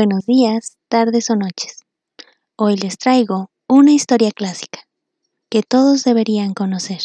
[0.00, 1.80] Buenos días, tardes o noches.
[2.54, 4.78] Hoy les traigo una historia clásica
[5.50, 7.00] que todos deberían conocer.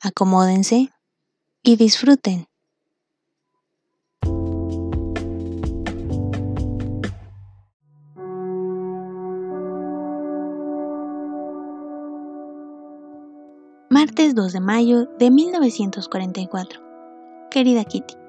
[0.00, 0.90] Acomódense
[1.64, 2.46] y disfruten.
[13.88, 16.80] Martes 2 de mayo de 1944.
[17.50, 18.19] Querida Kitty,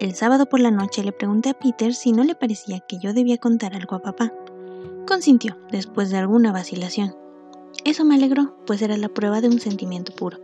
[0.00, 3.12] el sábado por la noche le pregunté a Peter si no le parecía que yo
[3.12, 4.32] debía contar algo a papá.
[5.06, 7.16] Consintió, después de alguna vacilación.
[7.84, 10.38] Eso me alegró, pues era la prueba de un sentimiento puro.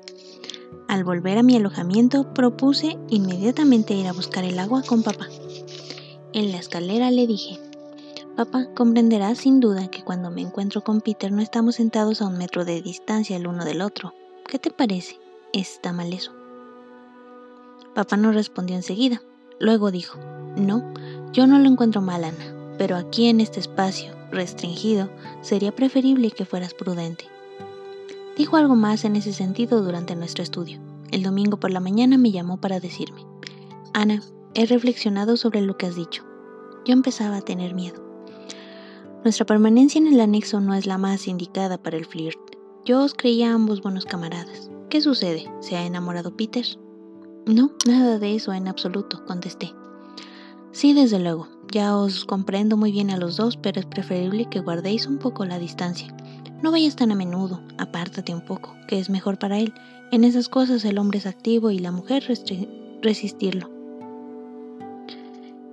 [0.89, 5.29] Al volver a mi alojamiento, propuse inmediatamente ir a buscar el agua con papá.
[6.33, 7.59] En la escalera le dije,
[8.37, 12.39] Papá, comprenderás sin duda que cuando me encuentro con Peter no estamos sentados a un
[12.39, 14.15] metro de distancia el uno del otro.
[14.47, 15.19] ¿Qué te parece?
[15.53, 16.33] ¿Está mal eso?
[17.95, 19.21] Papá no respondió enseguida.
[19.61, 20.19] Luego dijo,
[20.57, 20.83] no,
[21.33, 25.11] yo no lo encuentro mal, Ana, pero aquí en este espacio restringido
[25.43, 27.27] sería preferible que fueras prudente.
[28.39, 30.81] Dijo algo más en ese sentido durante nuestro estudio.
[31.11, 33.27] El domingo por la mañana me llamó para decirme,
[33.93, 34.23] Ana,
[34.55, 36.25] he reflexionado sobre lo que has dicho.
[36.87, 38.03] Yo empezaba a tener miedo.
[39.25, 42.39] Nuestra permanencia en el anexo no es la más indicada para el flirt.
[42.87, 44.71] Yo os creía ambos buenos camaradas.
[44.89, 45.53] ¿Qué sucede?
[45.61, 46.65] ¿Se ha enamorado Peter?
[47.47, 49.73] No, nada de eso en absoluto, contesté.
[50.73, 54.61] Sí, desde luego, ya os comprendo muy bien a los dos, pero es preferible que
[54.61, 56.15] guardéis un poco la distancia.
[56.63, 59.73] No vayas tan a menudo, apártate un poco, que es mejor para él.
[60.13, 62.25] En esas cosas el hombre es activo y la mujer
[63.03, 63.71] resistirlo.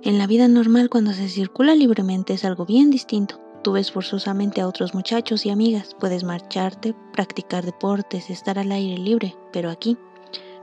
[0.02, 3.40] En la vida normal cuando se circula libremente es algo bien distinto.
[3.62, 8.96] Tú ves forzosamente a otros muchachos y amigas, puedes marcharte, practicar deportes, estar al aire
[8.96, 9.98] libre, pero aquí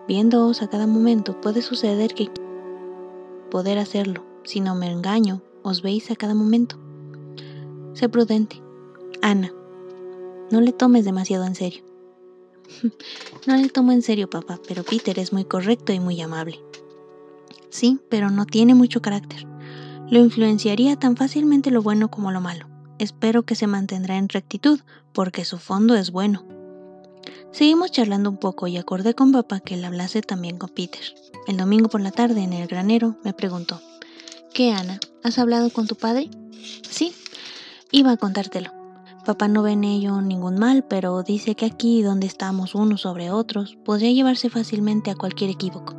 [0.07, 2.29] Viéndoos a cada momento puede suceder que
[3.49, 4.23] poder hacerlo.
[4.43, 6.77] Si no me engaño, os veis a cada momento.
[7.93, 8.61] Sé prudente.
[9.21, 9.51] Ana,
[10.51, 11.83] no le tomes demasiado en serio.
[13.47, 16.59] no le tomo en serio, papá, pero Peter es muy correcto y muy amable.
[17.69, 19.47] Sí, pero no tiene mucho carácter.
[20.09, 22.67] Lo influenciaría tan fácilmente lo bueno como lo malo.
[22.99, 24.79] Espero que se mantendrá en rectitud,
[25.13, 26.45] porque su fondo es bueno.
[27.55, 30.99] Seguimos charlando un poco y acordé con papá que él hablase también con Peter.
[31.47, 33.79] El domingo por la tarde en el granero me preguntó,
[34.53, 34.99] ¿qué Ana?
[35.23, 36.29] ¿Has hablado con tu padre?
[36.89, 37.13] Sí,
[37.93, 38.71] iba a contártelo.
[39.25, 43.31] Papá no ve en ello ningún mal, pero dice que aquí donde estamos unos sobre
[43.31, 45.95] otros podría llevarse fácilmente a cualquier equívoco.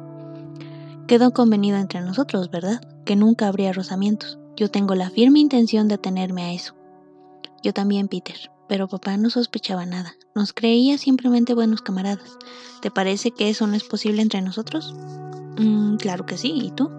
[1.06, 2.82] Quedó convenido entre nosotros, ¿verdad?
[3.06, 4.38] Que nunca habría rozamientos.
[4.56, 6.74] Yo tengo la firme intención de atenerme a eso.
[7.62, 10.16] Yo también, Peter pero papá no sospechaba nada.
[10.34, 12.36] Nos creía simplemente buenos camaradas.
[12.80, 14.94] ¿Te parece que eso no es posible entre nosotros?
[15.58, 16.90] Mm, claro que sí, ¿y tú?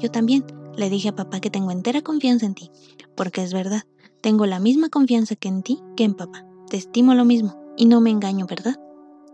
[0.00, 0.44] Yo también.
[0.76, 2.70] Le dije a papá que tengo entera confianza en ti,
[3.14, 3.82] porque es verdad,
[4.22, 6.46] tengo la misma confianza que en ti que en papá.
[6.70, 8.80] Te estimo lo mismo, y no me engaño, ¿verdad?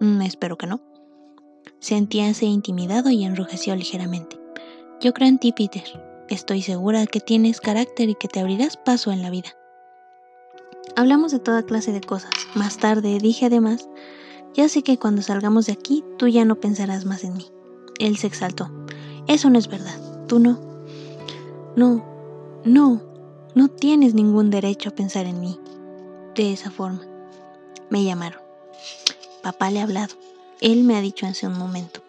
[0.01, 0.81] Mm, espero que no.
[1.79, 4.37] Sentíase intimidado y enrojeció ligeramente.
[5.01, 5.85] Yo creo en ti, Peter.
[6.29, 9.51] Estoy segura que tienes carácter y que te abrirás paso en la vida.
[10.97, 12.31] Hablamos de toda clase de cosas.
[12.55, 13.89] Más tarde dije además,
[14.55, 17.47] ya sé que cuando salgamos de aquí tú ya no pensarás más en mí.
[17.99, 18.71] Él se exaltó.
[19.27, 20.27] Eso no es verdad.
[20.27, 20.59] Tú no.
[21.77, 22.05] No,
[22.65, 23.03] no,
[23.55, 25.61] no tienes ningún derecho a pensar en mí
[26.35, 27.03] de esa forma.
[27.91, 28.41] Me llamaron.
[29.43, 30.15] Papá le ha hablado.
[30.61, 32.01] Él me ha dicho hace un momento.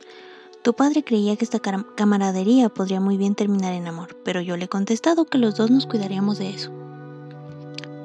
[0.63, 4.65] Tu padre creía que esta camaradería podría muy bien terminar en amor, pero yo le
[4.65, 6.71] he contestado que los dos nos cuidaríamos de eso.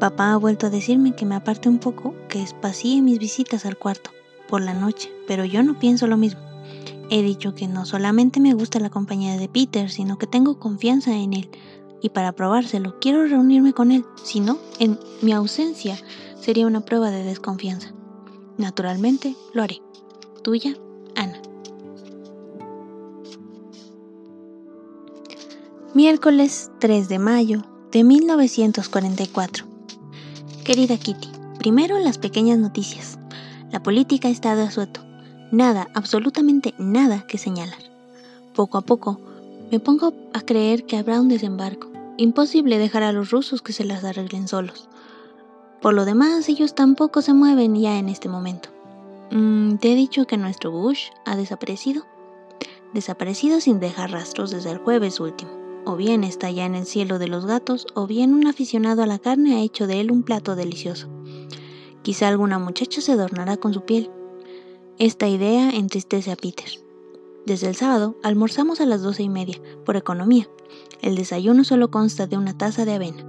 [0.04, 3.78] Papá ha vuelto a decirme que me aparte un poco, que espacie mis visitas al
[3.78, 4.10] cuarto
[4.50, 6.42] por la noche, pero yo no pienso lo mismo.
[7.08, 11.16] He dicho que no solamente me gusta la compañía de Peter, sino que tengo confianza
[11.16, 11.48] en él.
[12.02, 14.04] Y para probárselo, quiero reunirme con él.
[14.22, 15.96] Si no, en mi ausencia
[16.38, 17.94] sería una prueba de desconfianza.
[18.58, 19.80] Naturalmente, lo haré.
[20.42, 20.76] Tuya,
[21.16, 21.40] Ana.
[25.94, 29.72] Miércoles 3 de mayo de 1944.
[30.64, 31.28] Querida Kitty,
[31.58, 33.18] primero las pequeñas noticias.
[33.70, 35.02] La política está de asueto.
[35.52, 37.82] Nada, absolutamente nada que señalar.
[38.54, 39.20] Poco a poco,
[39.70, 41.90] me pongo a creer que habrá un desembarco.
[42.16, 44.88] Imposible dejar a los rusos que se las arreglen solos.
[45.82, 48.70] Por lo demás, ellos tampoco se mueven ya en este momento.
[49.32, 52.06] Mm, ¿Te he dicho que nuestro Bush ha desaparecido?
[52.94, 55.63] Desaparecido sin dejar rastros desde el jueves último.
[55.86, 59.06] O bien está ya en el cielo de los gatos, o bien un aficionado a
[59.06, 61.08] la carne ha hecho de él un plato delicioso.
[62.02, 64.10] Quizá alguna muchacha se adornará con su piel.
[64.98, 66.68] Esta idea entristece a Peter.
[67.46, 70.48] Desde el sábado almorzamos a las doce y media, por economía.
[71.02, 73.24] El desayuno solo consta de una taza de avena.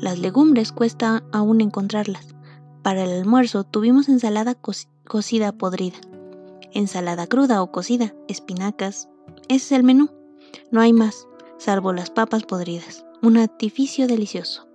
[0.00, 2.34] Las legumbres cuesta aún encontrarlas.
[2.82, 4.56] Para el almuerzo tuvimos ensalada
[5.04, 5.98] cocida podrida,
[6.72, 9.08] ensalada cruda o cocida, espinacas.
[9.48, 10.10] Ese es el menú.
[10.70, 11.27] No hay más,
[11.58, 13.04] salvo las papas podridas.
[13.20, 14.68] Un artificio delicioso.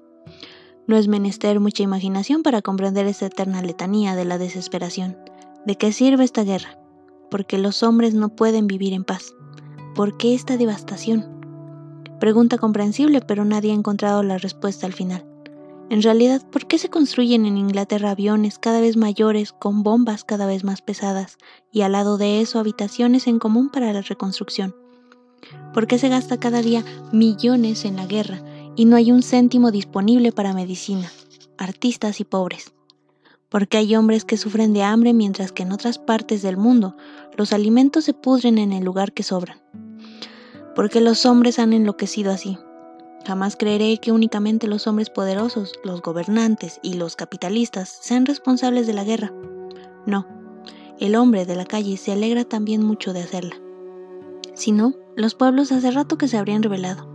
[0.85, 5.18] No es menester mucha imaginación para comprender esta eterna letanía de la desesperación.
[5.65, 6.77] ¿De qué sirve esta guerra?
[7.31, 9.33] Porque los hombres no pueden vivir en paz.
[9.95, 11.25] ¿Por qué esta devastación?
[12.19, 15.25] Pregunta comprensible, pero nadie ha encontrado la respuesta al final.
[15.89, 20.45] En realidad, ¿por qué se construyen en Inglaterra aviones cada vez mayores con bombas cada
[20.45, 21.38] vez más pesadas
[21.71, 24.82] y al lado de eso habitaciones en común para la reconstrucción?
[25.74, 28.42] ¿Por qué se gasta cada día millones en la guerra
[28.75, 31.12] y no hay un céntimo disponible para medicina,
[31.57, 32.74] artistas y pobres?
[33.50, 36.95] ¿Por qué hay hombres que sufren de hambre mientras que en otras partes del mundo
[37.38, 39.63] los alimentos se pudren en el lugar que sobran?
[40.75, 42.57] porque los hombres han enloquecido así.
[43.25, 48.94] Jamás creeré que únicamente los hombres poderosos, los gobernantes y los capitalistas sean responsables de
[48.94, 49.31] la guerra.
[50.06, 50.28] No,
[51.00, 53.56] el hombre de la calle se alegra también mucho de hacerla.
[54.56, 57.07] Si no, los pueblos hace rato que se habrían revelado.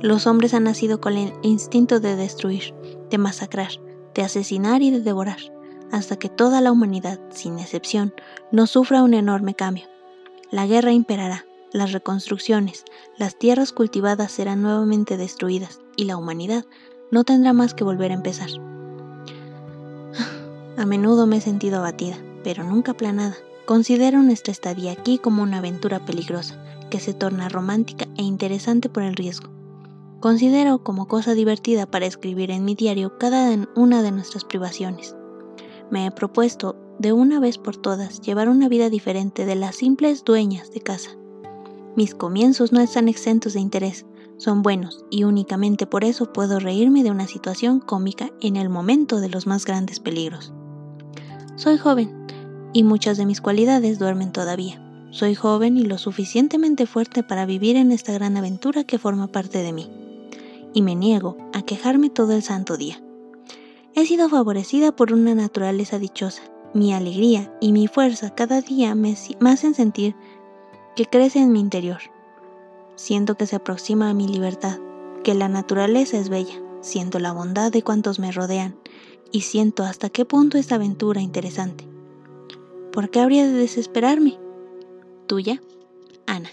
[0.00, 2.74] Los hombres han nacido con el instinto de destruir,
[3.10, 3.72] de masacrar,
[4.14, 5.38] de asesinar y de devorar,
[5.90, 8.12] hasta que toda la humanidad, sin excepción,
[8.52, 9.86] no sufra un enorme cambio.
[10.50, 12.84] La guerra imperará, las reconstrucciones,
[13.16, 16.64] las tierras cultivadas serán nuevamente destruidas y la humanidad
[17.10, 18.50] no tendrá más que volver a empezar.
[20.76, 23.36] A menudo me he sentido abatida, pero nunca aplanada.
[23.66, 26.56] Considero nuestra estadía aquí como una aventura peligrosa,
[26.88, 29.50] que se torna romántica e interesante por el riesgo.
[30.20, 35.14] Considero como cosa divertida para escribir en mi diario cada una de nuestras privaciones.
[35.90, 40.24] Me he propuesto, de una vez por todas, llevar una vida diferente de las simples
[40.24, 41.10] dueñas de casa.
[41.94, 44.06] Mis comienzos no están exentos de interés,
[44.38, 49.20] son buenos y únicamente por eso puedo reírme de una situación cómica en el momento
[49.20, 50.52] de los más grandes peligros.
[51.56, 52.26] Soy joven
[52.72, 54.87] y muchas de mis cualidades duermen todavía.
[55.10, 59.62] Soy joven y lo suficientemente fuerte para vivir en esta gran aventura que forma parte
[59.62, 59.90] de mí.
[60.74, 63.02] Y me niego a quejarme todo el santo día.
[63.94, 66.42] He sido favorecida por una naturaleza dichosa.
[66.74, 69.16] Mi alegría y mi fuerza cada día me
[69.46, 70.14] hacen sentir
[70.94, 72.00] que crece en mi interior.
[72.94, 74.78] Siento que se aproxima a mi libertad,
[75.24, 78.76] que la naturaleza es bella, siento la bondad de cuantos me rodean
[79.32, 81.86] y siento hasta qué punto esta aventura interesante.
[82.92, 84.38] ¿Por qué habría de desesperarme?
[85.28, 85.60] Tuya,
[86.26, 86.48] Ana.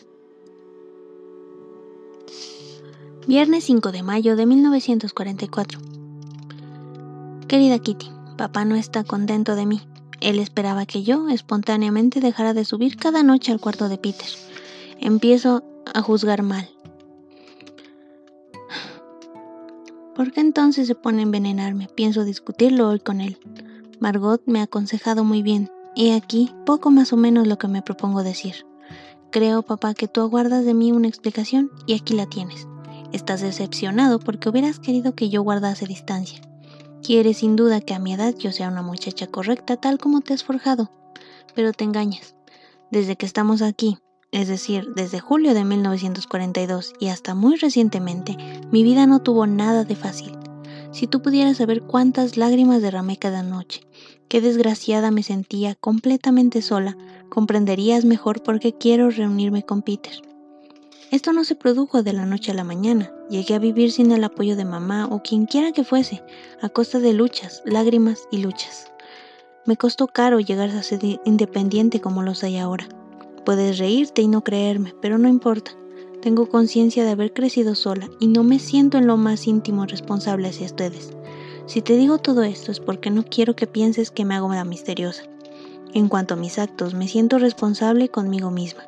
[3.25, 5.79] Viernes 5 de mayo de 1944.
[7.47, 9.81] Querida Kitty, papá no está contento de mí.
[10.19, 14.27] Él esperaba que yo espontáneamente dejara de subir cada noche al cuarto de Peter.
[14.99, 15.63] Empiezo
[15.93, 16.69] a juzgar mal.
[20.15, 21.87] ¿Por qué entonces se pone a envenenarme?
[21.95, 23.37] Pienso discutirlo hoy con él.
[24.01, 27.81] Margot me ha aconsejado muy bien, y aquí poco más o menos lo que me
[27.81, 28.65] propongo decir.
[29.31, 32.67] Creo, papá, que tú aguardas de mí una explicación y aquí la tienes.
[33.11, 36.41] Estás decepcionado porque hubieras querido que yo guardase distancia.
[37.01, 40.33] Quieres sin duda que a mi edad yo sea una muchacha correcta tal como te
[40.33, 40.89] has forjado,
[41.53, 42.35] pero te engañas.
[42.91, 43.97] Desde que estamos aquí,
[44.31, 48.35] es decir, desde julio de 1942 y hasta muy recientemente,
[48.71, 50.37] mi vida no tuvo nada de fácil.
[50.91, 53.81] Si tú pudieras saber cuántas lágrimas derramé cada noche,
[54.27, 56.97] qué desgraciada me sentía completamente sola,
[57.29, 60.13] comprenderías mejor por qué quiero reunirme con Peter.
[61.11, 63.13] Esto no se produjo de la noche a la mañana.
[63.29, 66.23] Llegué a vivir sin el apoyo de mamá o quien quiera que fuese,
[66.61, 68.91] a costa de luchas, lágrimas y luchas.
[69.65, 72.87] Me costó caro llegar a ser independiente como lo soy ahora.
[73.45, 75.71] Puedes reírte y no creerme, pero no importa.
[76.21, 80.47] Tengo conciencia de haber crecido sola y no me siento en lo más íntimo responsable
[80.47, 81.11] hacia ustedes.
[81.67, 84.65] Si te digo todo esto es porque no quiero que pienses que me hago la
[84.65, 85.23] misteriosa.
[85.93, 88.83] En cuanto a mis actos, me siento responsable conmigo misma.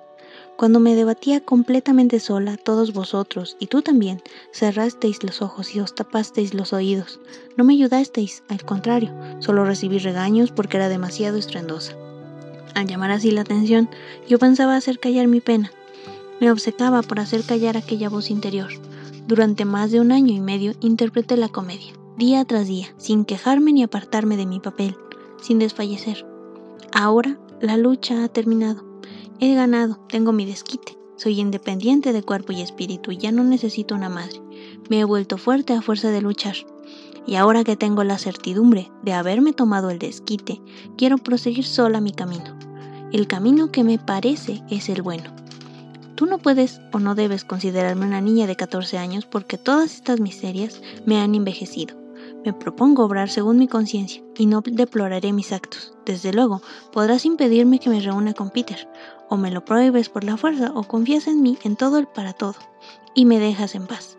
[0.57, 5.95] Cuando me debatía completamente sola, todos vosotros, y tú también, cerrasteis los ojos y os
[5.95, 7.19] tapasteis los oídos.
[7.55, 11.95] No me ayudasteis, al contrario, solo recibí regaños porque era demasiado estruendosa.
[12.75, 13.89] Al llamar así la atención,
[14.27, 15.71] yo pensaba hacer callar mi pena.
[16.39, 18.69] Me obcecaba por hacer callar aquella voz interior.
[19.27, 23.71] Durante más de un año y medio interpreté la comedia, día tras día, sin quejarme
[23.73, 24.97] ni apartarme de mi papel,
[25.39, 26.25] sin desfallecer.
[26.91, 28.83] Ahora la lucha ha terminado.
[29.39, 30.97] He ganado, tengo mi desquite.
[31.15, 34.41] Soy independiente de cuerpo y espíritu y ya no necesito una madre.
[34.89, 36.55] Me he vuelto fuerte a fuerza de luchar.
[37.27, 40.59] Y ahora que tengo la certidumbre de haberme tomado el desquite,
[40.97, 42.57] quiero proseguir sola mi camino.
[43.11, 45.35] El camino que me parece es el bueno.
[46.15, 50.19] Tú no puedes o no debes considerarme una niña de 14 años porque todas estas
[50.19, 52.06] miserias me han envejecido.
[52.47, 55.91] Me propongo obrar según mi conciencia y no deploraré mis actos.
[56.05, 56.61] Desde luego,
[56.93, 58.87] podrás impedirme que me reúna con Peter,
[59.27, 62.31] o me lo prohíbes por la fuerza, o confías en mí en todo el para
[62.31, 62.55] todo,
[63.13, 64.17] y me dejas en paz.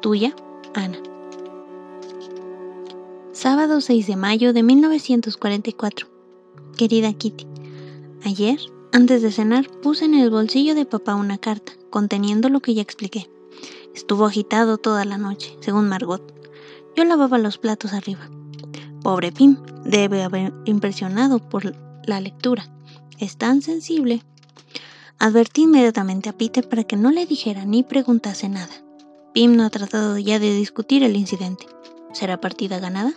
[0.00, 0.34] Tuya,
[0.72, 0.96] Ana.
[3.32, 6.08] Sábado 6 de mayo de 1944.
[6.78, 7.46] Querida Kitty,
[8.24, 8.58] ayer,
[8.90, 12.80] antes de cenar, puse en el bolsillo de papá una carta conteniendo lo que ya
[12.80, 13.30] expliqué.
[13.94, 16.39] Estuvo agitado toda la noche, según Margot.
[16.96, 18.28] Yo lavaba los platos arriba.
[19.02, 21.74] Pobre Pim, debe haber impresionado por
[22.06, 22.68] la lectura.
[23.18, 24.22] Es tan sensible.
[25.18, 28.72] Advertí inmediatamente a Peter para que no le dijera ni preguntase nada.
[29.32, 31.66] Pim no ha tratado ya de discutir el incidente.
[32.12, 33.12] ¿Será partida ganada?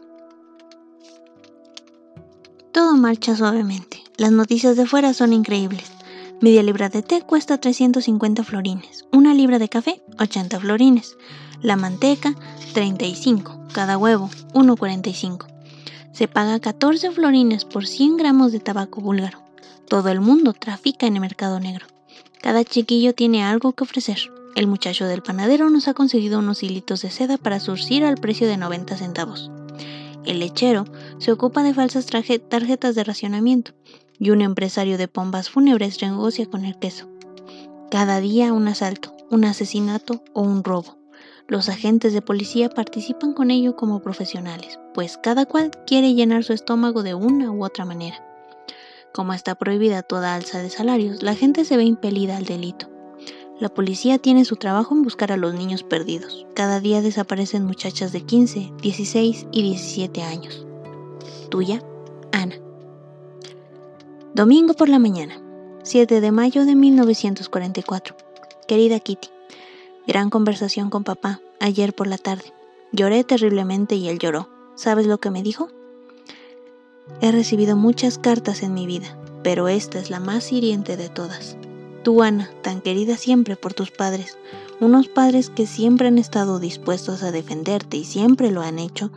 [2.71, 4.03] Todo marcha suavemente.
[4.17, 5.91] Las noticias de fuera son increíbles.
[6.41, 9.05] Media libra de té cuesta 350 florines.
[9.11, 11.15] Una libra de café, 80 florines.
[11.63, 12.35] La manteca,
[12.73, 13.67] 35.
[13.71, 15.47] Cada huevo, 1,45.
[16.11, 19.41] Se paga 14 florines por 100 gramos de tabaco búlgaro.
[19.87, 21.85] Todo el mundo trafica en el mercado negro.
[22.41, 24.29] Cada chiquillo tiene algo que ofrecer.
[24.57, 28.45] El muchacho del panadero nos ha conseguido unos hilitos de seda para surcir al precio
[28.45, 29.49] de 90 centavos.
[30.25, 30.83] El lechero
[31.17, 33.71] se ocupa de falsas tarjetas de racionamiento
[34.19, 37.07] y un empresario de pombas fúnebres negocia con el queso.
[37.89, 41.02] Cada día un asalto, un asesinato o un robo.
[41.47, 46.53] Los agentes de policía participan con ello como profesionales, pues cada cual quiere llenar su
[46.53, 48.23] estómago de una u otra manera.
[49.13, 52.89] Como está prohibida toda alza de salarios, la gente se ve impelida al delito.
[53.59, 56.47] La policía tiene su trabajo en buscar a los niños perdidos.
[56.55, 60.65] Cada día desaparecen muchachas de 15, 16 y 17 años.
[61.49, 61.83] Tuya,
[62.31, 62.55] Ana.
[64.33, 65.41] Domingo por la mañana,
[65.83, 68.15] 7 de mayo de 1944.
[68.65, 69.32] Querida Kitty,
[70.07, 72.53] gran conversación con papá ayer por la tarde.
[72.91, 74.49] Lloré terriblemente y él lloró.
[74.75, 75.69] ¿Sabes lo que me dijo?
[77.21, 81.57] He recibido muchas cartas en mi vida, pero esta es la más hiriente de todas.
[82.03, 84.37] Tú, Ana, tan querida siempre por tus padres,
[84.79, 89.11] unos padres que siempre han estado dispuestos a defenderte y siempre lo han hecho,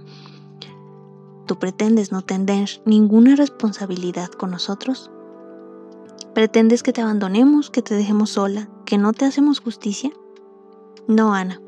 [1.46, 5.10] ¿tú pretendes no tener ninguna responsabilidad con nosotros?
[6.34, 10.12] ¿Pretendes que te abandonemos, que te dejemos sola, que no te hacemos justicia?
[11.08, 11.60] No, Ana,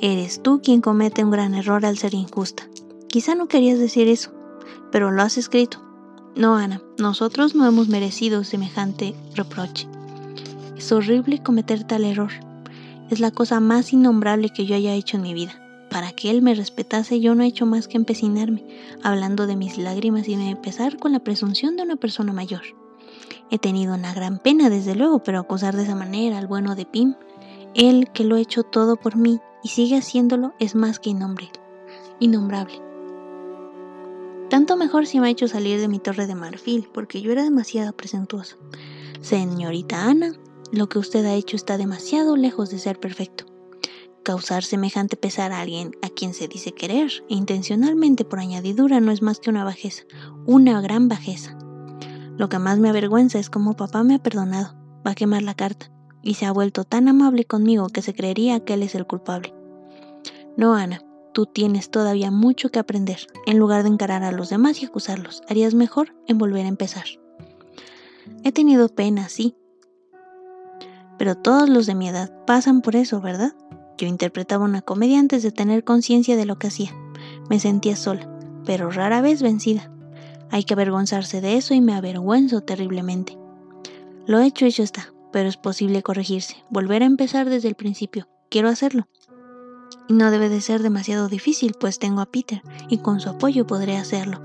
[0.00, 2.66] eres tú quien comete un gran error al ser injusta.
[3.08, 4.30] Quizá no querías decir eso,
[4.90, 5.82] pero lo has escrito.
[6.34, 9.86] No, Ana, nosotros no hemos merecido semejante reproche.
[10.78, 12.30] Es horrible cometer tal error.
[13.10, 15.62] Es la cosa más innombrable que yo haya hecho en mi vida.
[15.90, 18.64] Para que él me respetase yo no he hecho más que empecinarme,
[19.02, 22.62] hablando de mis lágrimas y de pesar con la presunción de una persona mayor.
[23.50, 26.86] He tenido una gran pena, desde luego, pero acusar de esa manera al bueno de
[26.86, 27.14] Pim,
[27.76, 31.60] él que lo ha hecho todo por mí y sigue haciéndolo, es más que innombrable.
[32.18, 32.80] innombrable.
[34.48, 37.42] Tanto mejor si me ha hecho salir de mi torre de marfil, porque yo era
[37.42, 38.56] demasiado presentuosa.
[39.20, 40.32] Señorita Ana,
[40.72, 43.44] lo que usted ha hecho está demasiado lejos de ser perfecto.
[44.22, 49.12] Causar semejante pesar a alguien a quien se dice querer, e intencionalmente por añadidura, no
[49.12, 50.04] es más que una bajeza,
[50.46, 51.58] una gran bajeza.
[52.38, 54.74] Lo que más me avergüenza es cómo papá me ha perdonado,
[55.06, 55.90] va a quemar la carta,
[56.26, 59.54] y se ha vuelto tan amable conmigo que se creería que él es el culpable.
[60.56, 61.00] No, Ana,
[61.32, 63.28] tú tienes todavía mucho que aprender.
[63.46, 67.04] En lugar de encarar a los demás y acusarlos, harías mejor en volver a empezar.
[68.42, 69.54] He tenido pena, sí,
[71.16, 73.54] pero todos los de mi edad pasan por eso, ¿verdad?
[73.96, 76.90] Yo interpretaba una comedia antes de tener conciencia de lo que hacía.
[77.48, 78.28] Me sentía sola,
[78.64, 79.92] pero rara vez vencida.
[80.50, 83.38] Hay que avergonzarse de eso y me avergüenzo terriblemente.
[84.26, 88.26] Lo hecho, hecho está, pero es posible corregirse, volver a empezar desde el principio.
[88.48, 89.06] Quiero hacerlo.
[90.08, 93.98] No debe de ser demasiado difícil, pues tengo a Peter y con su apoyo podré
[93.98, 94.40] hacerlo.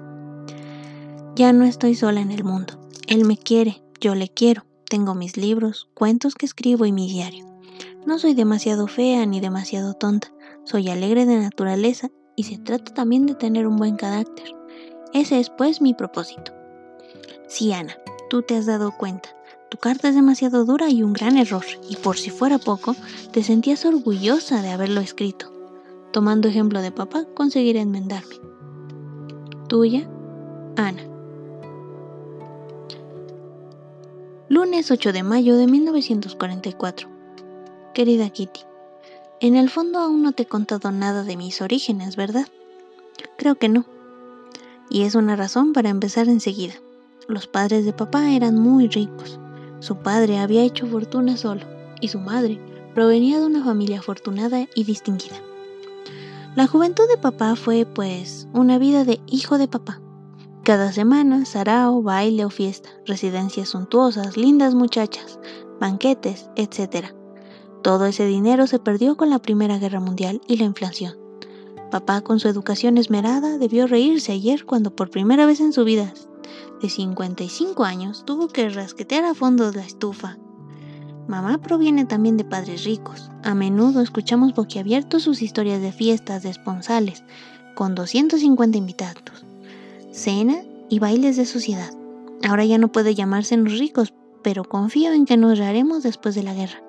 [1.34, 2.74] Ya no estoy sola en el mundo.
[3.08, 4.66] Él me quiere, yo le quiero.
[4.84, 7.46] Tengo mis libros, cuentos que escribo y mi diario.
[8.06, 10.34] No soy demasiado fea ni demasiado tonta,
[10.66, 14.54] soy alegre de naturaleza y se trata también de tener un buen carácter.
[15.14, 16.52] Ese es pues mi propósito.
[17.48, 17.96] Sí, Ana,
[18.30, 19.30] tú te has dado cuenta.
[19.72, 22.94] Tu carta es demasiado dura y un gran error, y por si fuera poco,
[23.32, 25.50] te sentías orgullosa de haberlo escrito.
[26.12, 28.36] Tomando ejemplo de papá, conseguiré enmendarme.
[29.70, 30.10] Tuya,
[30.76, 31.04] Ana.
[34.50, 37.08] Lunes 8 de mayo de 1944.
[37.94, 38.60] Querida Kitty,
[39.40, 42.48] en el fondo aún no te he contado nada de mis orígenes, ¿verdad?
[43.38, 43.86] Creo que no.
[44.90, 46.74] Y es una razón para empezar enseguida.
[47.30, 49.40] Los padres de papá eran muy ricos.
[49.82, 51.62] Su padre había hecho fortuna solo,
[52.00, 52.60] y su madre
[52.94, 55.38] provenía de una familia afortunada y distinguida.
[56.56, 60.00] La juventud de papá fue, pues, una vida de hijo de papá.
[60.64, 65.40] Cada semana, sarao, baile o fiesta, residencias suntuosas, lindas muchachas,
[65.80, 67.08] banquetes, etc.
[67.82, 71.18] Todo ese dinero se perdió con la Primera Guerra Mundial y la inflación.
[71.90, 76.14] Papá, con su educación esmerada, debió reírse ayer cuando por primera vez en su vida,
[76.82, 80.38] de 55 años, tuvo que rasquetear a fondo la estufa
[81.32, 83.32] Mamá proviene también de padres ricos.
[83.44, 87.24] A menudo escuchamos boquiabiertos sus historias de fiestas, de esponsales,
[87.74, 89.46] con 250 invitados,
[90.12, 90.58] cena
[90.90, 91.90] y bailes de sociedad.
[92.44, 96.54] Ahora ya no puede llamarse ricos, pero confío en que nos raremos después de la
[96.54, 96.84] guerra.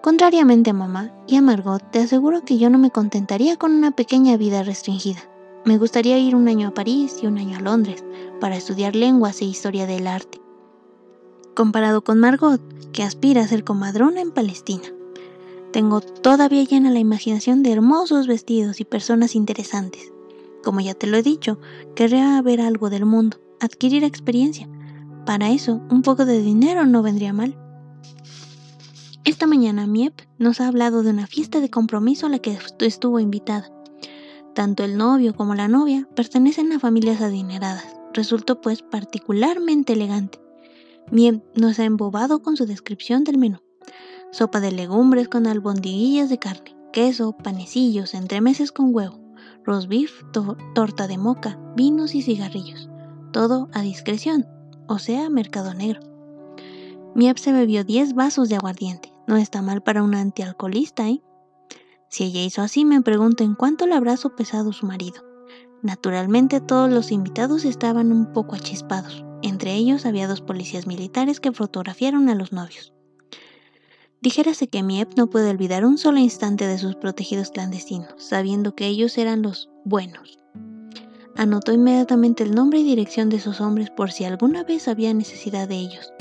[0.00, 3.90] Contrariamente a mamá y a Margot, te aseguro que yo no me contentaría con una
[3.90, 5.20] pequeña vida restringida.
[5.64, 8.04] Me gustaría ir un año a París y un año a Londres
[8.44, 10.38] para estudiar lenguas e historia del arte
[11.54, 12.60] comparado con Margot,
[12.92, 14.84] que aspira a ser comadrona en Palestina.
[15.72, 20.12] Tengo todavía llena la imaginación de hermosos vestidos y personas interesantes.
[20.62, 21.58] Como ya te lo he dicho,
[21.96, 24.68] querría ver algo del mundo, adquirir experiencia.
[25.24, 27.56] Para eso, un poco de dinero no vendría mal.
[29.24, 33.20] Esta mañana Miep nos ha hablado de una fiesta de compromiso a la que estuvo
[33.20, 33.72] invitada.
[34.54, 38.03] Tanto el novio como la novia pertenecen a familias adineradas.
[38.14, 40.40] Resultó pues particularmente elegante.
[41.10, 43.58] Miem nos ha embobado con su descripción del menú.
[44.30, 49.20] Sopa de legumbres con albondiguillas de carne, queso, panecillos, entremeses con huevo,
[49.64, 50.12] roast beef,
[50.74, 52.88] torta de moca, vinos y cigarrillos.
[53.32, 54.46] Todo a discreción,
[54.86, 56.00] o sea, mercado negro.
[57.16, 59.12] Miep se bebió 10 vasos de aguardiente.
[59.26, 61.20] No está mal para un antialcoholista, ¿eh?
[62.08, 65.33] Si ella hizo así, me pregunto en cuánto le habrá sopesado su marido.
[65.84, 69.22] Naturalmente todos los invitados estaban un poco achispados.
[69.42, 72.94] Entre ellos había dos policías militares que fotografiaron a los novios.
[74.22, 78.86] Dijérase que Miep no puede olvidar un solo instante de sus protegidos clandestinos, sabiendo que
[78.86, 80.38] ellos eran los buenos.
[81.36, 85.68] Anotó inmediatamente el nombre y dirección de esos hombres por si alguna vez había necesidad
[85.68, 86.14] de ellos.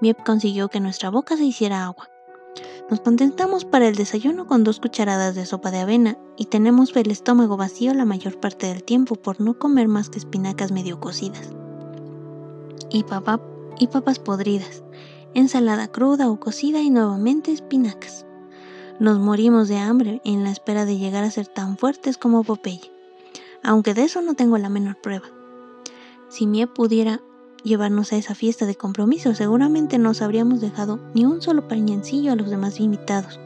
[0.00, 2.11] Miep consiguió que nuestra boca se hiciera agua.
[2.90, 7.10] Nos contentamos para el desayuno con dos cucharadas de sopa de avena y tenemos el
[7.10, 11.52] estómago vacío la mayor parte del tiempo por no comer más que espinacas medio cocidas
[12.92, 13.04] y,
[13.78, 14.82] y papas podridas,
[15.34, 18.26] ensalada cruda o cocida y nuevamente espinacas.
[19.00, 22.92] Nos morimos de hambre en la espera de llegar a ser tan fuertes como Popeye,
[23.62, 25.26] aunque de eso no tengo la menor prueba.
[26.28, 27.20] Si Mie pudiera
[27.64, 32.36] llevarnos a esa fiesta de compromiso, seguramente nos habríamos dejado ni un solo pañencillo a
[32.36, 33.40] los demás invitados.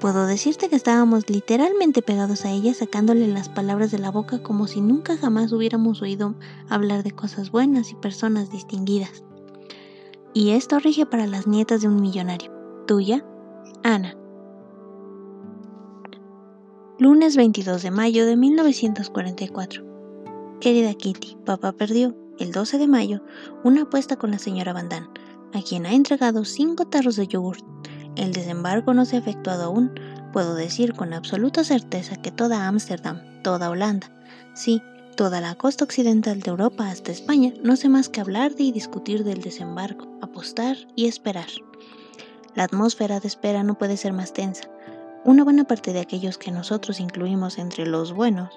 [0.00, 4.66] Puedo decirte que estábamos literalmente pegados a ella sacándole las palabras de la boca como
[4.66, 6.34] si nunca jamás hubiéramos oído
[6.70, 9.22] hablar de cosas buenas y personas distinguidas.
[10.32, 12.50] Y esto rige para las nietas de un millonario.
[12.86, 13.24] Tuya,
[13.82, 14.16] Ana.
[16.98, 19.84] Lunes 22 de mayo de 1944.
[20.60, 23.22] Querida Kitty, papá perdió, el 12 de mayo,
[23.62, 27.64] una apuesta con la señora Van a quien ha entregado cinco tarros de yogurt
[28.16, 29.92] el desembarco no se ha efectuado aún.
[30.32, 34.10] Puedo decir con absoluta certeza que toda Ámsterdam, toda Holanda,
[34.54, 34.82] sí,
[35.16, 38.72] toda la costa occidental de Europa hasta España, no sé más que hablar de y
[38.72, 41.48] discutir del desembarco, apostar y esperar.
[42.54, 44.68] La atmósfera de espera no puede ser más tensa.
[45.24, 48.54] Una buena parte de aquellos que nosotros incluimos entre los buenos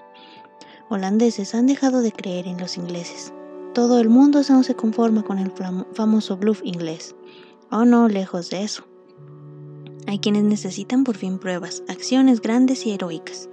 [0.89, 3.33] holandeses han dejado de creer en los ingleses.
[3.73, 5.51] Todo el mundo aún se conforma con el
[5.93, 7.15] famoso bluff inglés.
[7.71, 8.83] Oh no, lejos de eso.
[10.05, 13.49] Hay quienes necesitan por fin pruebas, acciones grandes y heroicas.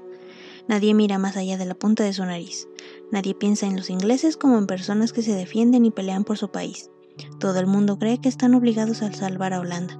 [0.68, 2.68] Nadie mira más allá de la punta de su nariz.
[3.10, 6.50] Nadie piensa en los ingleses como en personas que se defienden y pelean por su
[6.50, 6.90] país.
[7.38, 9.98] Todo el mundo cree que están obligados a salvar a Holanda,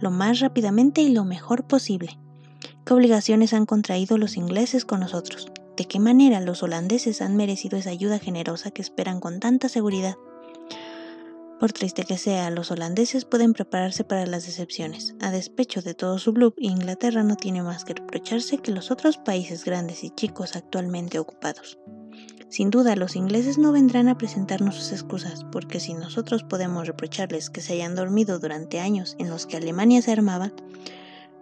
[0.00, 2.18] lo más rápidamente y lo mejor posible.
[2.84, 5.51] ¿Qué obligaciones han contraído los ingleses con nosotros?
[5.76, 10.16] ¿De qué manera los holandeses han merecido esa ayuda generosa que esperan con tanta seguridad?
[11.58, 15.14] Por triste que sea, los holandeses pueden prepararse para las decepciones.
[15.20, 19.16] A despecho de todo su bluff, Inglaterra no tiene más que reprocharse que los otros
[19.16, 21.78] países grandes y chicos actualmente ocupados.
[22.48, 27.48] Sin duda, los ingleses no vendrán a presentarnos sus excusas, porque si nosotros podemos reprocharles
[27.48, 30.52] que se hayan dormido durante años en los que Alemania se armaba,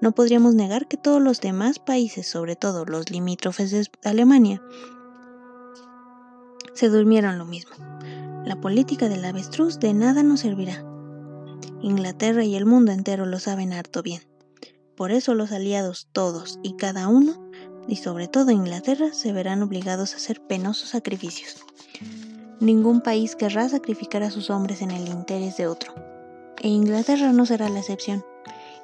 [0.01, 4.63] no podríamos negar que todos los demás países, sobre todo los limítrofes de Alemania,
[6.75, 7.73] se durmieron lo mismo.
[8.45, 10.85] La política del avestruz de nada nos servirá.
[11.83, 14.23] Inglaterra y el mundo entero lo saben harto bien.
[14.97, 17.51] Por eso los aliados todos y cada uno,
[17.89, 21.57] y sobre todo Inglaterra, se verán obligados a hacer penosos sacrificios.
[22.61, 25.95] Ningún país querrá sacrificar a sus hombres en el interés de otro.
[26.63, 28.25] E Inglaterra no será la excepción.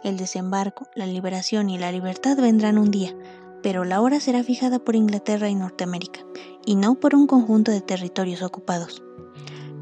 [0.07, 3.13] El desembarco, la liberación y la libertad vendrán un día,
[3.61, 6.21] pero la hora será fijada por Inglaterra y Norteamérica,
[6.65, 9.03] y no por un conjunto de territorios ocupados.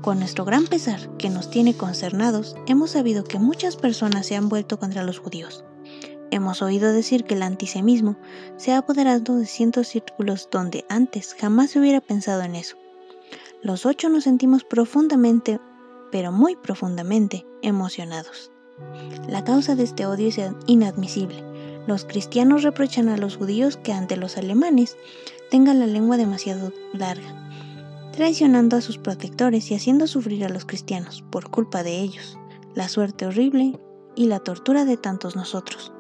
[0.01, 4.49] Con nuestro gran pesar, que nos tiene concernados, hemos sabido que muchas personas se han
[4.49, 5.63] vuelto contra los judíos.
[6.31, 8.17] Hemos oído decir que el antisemismo
[8.57, 12.79] se ha apoderado de cientos círculos donde antes jamás se hubiera pensado en eso.
[13.63, 15.61] Los ocho nos sentimos profundamente,
[16.11, 18.54] pero muy profundamente, emocionados.
[19.29, 21.43] La causa de este odio es inadmisible.
[21.87, 24.97] Los cristianos reprochan a los judíos que ante los alemanes
[25.51, 27.51] tengan la lengua demasiado larga,
[28.13, 32.39] traicionando a sus protectores y haciendo sufrir a los cristianos por culpa de ellos,
[32.75, 33.79] la suerte horrible
[34.17, 35.93] y la tortura de tantos nosotros.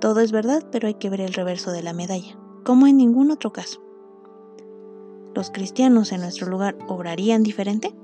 [0.00, 3.30] Todo es verdad, pero hay que ver el reverso de la medalla, como en ningún
[3.30, 3.82] otro caso.
[5.34, 7.94] ¿Los cristianos en nuestro lugar obrarían diferente?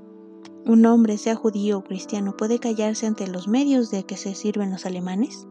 [0.65, 4.69] ¿Un hombre, sea judío o cristiano, puede callarse ante los medios de que se sirven
[4.69, 5.47] los alemanes?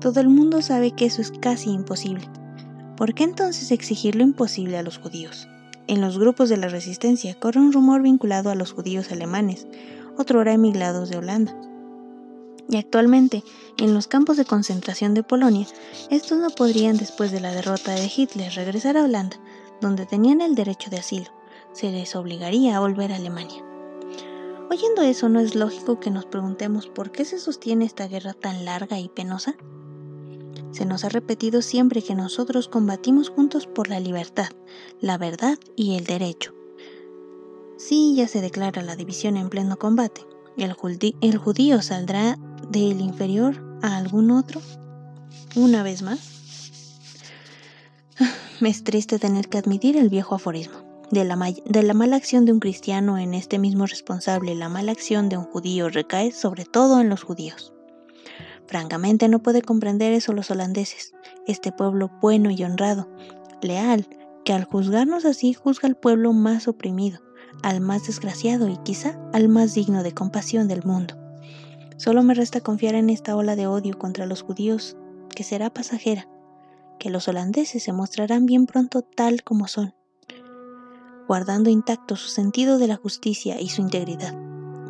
[0.00, 2.28] Todo el mundo sabe que eso es casi imposible.
[2.96, 5.48] ¿Por qué entonces exigir lo imposible a los judíos?
[5.86, 9.66] En los grupos de la resistencia corre un rumor vinculado a los judíos alemanes,
[10.18, 11.58] otro hora emigrados de Holanda.
[12.68, 13.44] Y actualmente,
[13.78, 15.66] en los campos de concentración de Polonia,
[16.10, 19.36] estos no podrían después de la derrota de Hitler regresar a Holanda,
[19.80, 21.30] donde tenían el derecho de asilo.
[21.72, 23.65] Se les obligaría a volver a Alemania.
[24.68, 28.64] Oyendo eso, ¿no es lógico que nos preguntemos por qué se sostiene esta guerra tan
[28.64, 29.54] larga y penosa?
[30.72, 34.48] Se nos ha repetido siempre que nosotros combatimos juntos por la libertad,
[35.00, 36.52] la verdad y el derecho.
[37.78, 40.26] Si ya se declara la división en pleno combate,
[40.56, 40.74] ¿el,
[41.20, 42.36] el judío saldrá
[42.68, 44.60] del inferior a algún otro?
[45.54, 46.18] Una vez más.
[48.60, 50.85] Me es triste tener que admitir el viejo aforismo.
[51.10, 55.36] De la, mala acción de un cristiano en este mismo responsable, la mala acción de
[55.36, 57.72] un judío recae sobre todo en los judíos.
[58.66, 61.14] Francamente no puede comprender eso los holandeses,
[61.46, 63.08] este pueblo bueno y honrado,
[63.62, 64.08] leal,
[64.44, 67.20] que al juzgarnos así juzga al pueblo más oprimido,
[67.62, 71.16] al más desgraciado y quizá al más digno de compasión del mundo.
[71.98, 74.96] Solo me resta confiar en esta ola de odio contra los judíos,
[75.36, 76.28] que será pasajera,
[76.98, 79.94] que los holandeses se mostrarán bien pronto tal como son,
[81.26, 84.34] guardando intacto su sentido de la justicia y su integridad,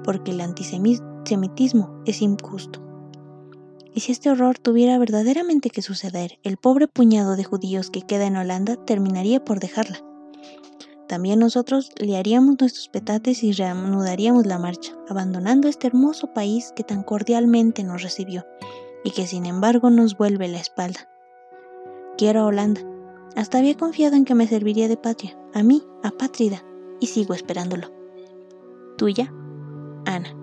[0.05, 2.87] porque el antisemitismo es injusto
[3.97, 8.27] y si este horror tuviera verdaderamente que suceder, el pobre puñado de judíos que queda
[8.27, 10.05] en Holanda terminaría por dejarla.
[11.09, 17.03] También nosotros liaríamos nuestros petates y reanudaríamos la marcha, abandonando este hermoso país que tan
[17.03, 18.45] cordialmente nos recibió
[19.03, 21.09] y que sin embargo nos vuelve la espalda.
[22.19, 22.83] Quiero a Holanda.
[23.35, 26.63] Hasta había confiado en que me serviría de patria, a mí, apátrida,
[27.01, 27.91] y sigo esperándolo.
[28.97, 29.33] Tuya,
[30.07, 30.35] Ana.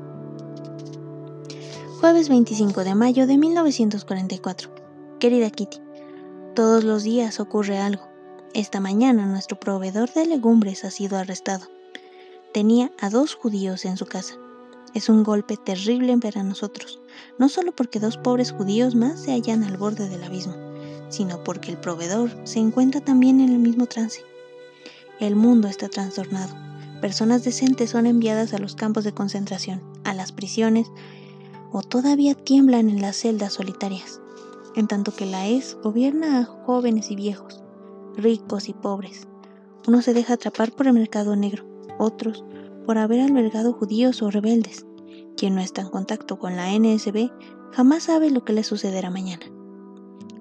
[1.99, 4.69] Jueves 25 de mayo de 1944.
[5.19, 5.77] Querida Kitty,
[6.53, 8.03] todos los días ocurre algo.
[8.53, 11.65] Esta mañana nuestro proveedor de legumbres ha sido arrestado.
[12.53, 14.35] Tenía a dos judíos en su casa.
[14.93, 17.01] Es un golpe terrible para nosotros,
[17.39, 20.53] no solo porque dos pobres judíos más se hallan al borde del abismo,
[21.13, 24.23] sino porque el proveedor se encuentra también en el mismo trance.
[25.19, 26.55] El mundo está trastornado.
[27.01, 30.87] Personas decentes son enviadas a los campos de concentración, a las prisiones
[31.71, 34.21] o todavía tiemblan en las celdas solitarias,
[34.75, 37.61] en tanto que la ES gobierna a jóvenes y viejos,
[38.17, 39.27] ricos y pobres.
[39.87, 41.63] Uno se deja atrapar por el mercado negro,
[41.99, 42.43] otros
[42.87, 44.87] por haber albergado judíos o rebeldes.
[45.37, 47.29] Quien no está en contacto con la NSB
[47.71, 49.45] jamás sabe lo que le sucederá mañana.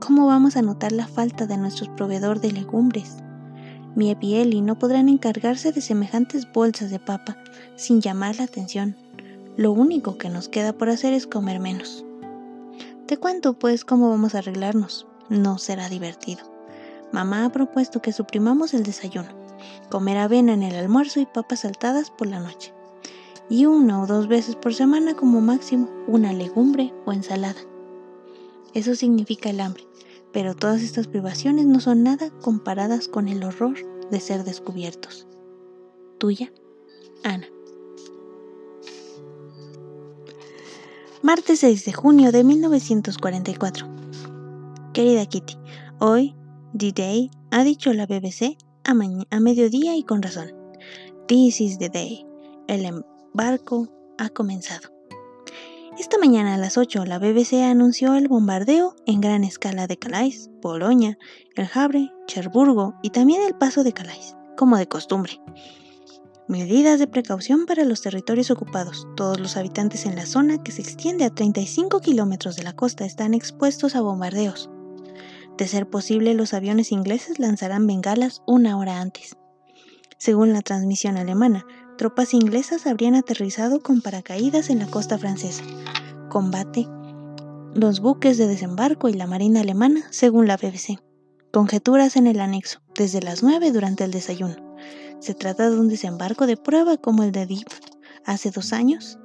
[0.05, 3.19] ¿Cómo vamos a notar la falta de nuestro proveedor de legumbres?
[3.95, 7.37] Mi y no podrán encargarse de semejantes bolsas de papa
[7.77, 8.97] sin llamar la atención
[9.57, 12.05] lo único que nos queda por hacer es comer menos.
[13.07, 15.07] Te cuento pues cómo vamos a arreglarnos.
[15.29, 16.43] No será divertido.
[17.13, 19.29] Mamá ha propuesto que suprimamos el desayuno,
[19.89, 22.75] comer avena en el almuerzo y papas saltadas por la noche.
[23.49, 27.61] Y una o dos veces por semana como máximo una legumbre o ensalada.
[28.75, 29.85] Eso significa el hambre,
[30.33, 33.77] pero todas estas privaciones no son nada comparadas con el horror
[34.11, 35.27] de ser descubiertos.
[36.19, 36.53] Tuya,
[37.25, 37.47] Ana.
[41.23, 43.87] Martes 6 de junio de 1944.
[44.93, 45.57] Querida Kitty,
[46.01, 46.35] hoy
[46.73, 48.93] D-Day ha dicho la BBC a,
[49.31, 50.53] a mediodía y con razón.
[51.29, 52.27] This is the day.
[52.67, 54.91] El embarco ha comenzado.
[56.03, 60.51] Esta mañana a las 8 la BBC anunció el bombardeo en gran escala de Calais,
[60.61, 61.17] Bolonia,
[61.55, 65.41] El Havre, Cherburgo y también el paso de Calais, como de costumbre.
[66.49, 69.07] Medidas de precaución para los territorios ocupados.
[69.17, 73.05] Todos los habitantes en la zona, que se extiende a 35 kilómetros de la costa,
[73.05, 74.71] están expuestos a bombardeos.
[75.57, 79.37] De ser posible, los aviones ingleses lanzarán bengalas una hora antes.
[80.19, 81.65] Según la transmisión alemana,
[81.97, 85.63] tropas inglesas habrían aterrizado con paracaídas en la costa francesa.
[86.29, 86.89] Combate
[87.75, 90.99] los buques de desembarco y la marina alemana, según la BBC.
[91.53, 94.57] Conjeturas en el anexo, desde las 9 durante el desayuno.
[95.21, 97.69] Se trata de un desembarco de prueba como el de Deep
[98.25, 99.19] hace dos años.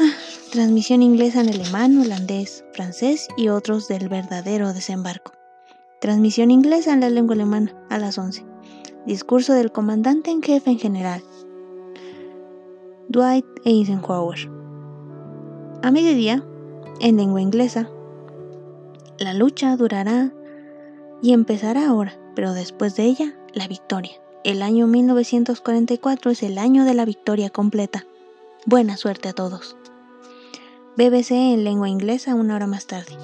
[0.00, 0.12] Ah,
[0.50, 5.32] transmisión inglesa en alemán, holandés, francés y otros del verdadero desembarco.
[6.00, 8.53] Transmisión inglesa en la lengua alemana a las 11.
[9.06, 11.22] Discurso del comandante en jefe en general.
[13.08, 14.50] Dwight Eisenhower.
[15.82, 16.42] A mediodía,
[17.00, 17.90] en lengua inglesa,
[19.18, 20.32] la lucha durará
[21.20, 24.12] y empezará ahora, pero después de ella la victoria.
[24.42, 28.06] El año 1944 es el año de la victoria completa.
[28.64, 29.76] Buena suerte a todos.
[30.96, 33.18] BBC en lengua inglesa una hora más tarde.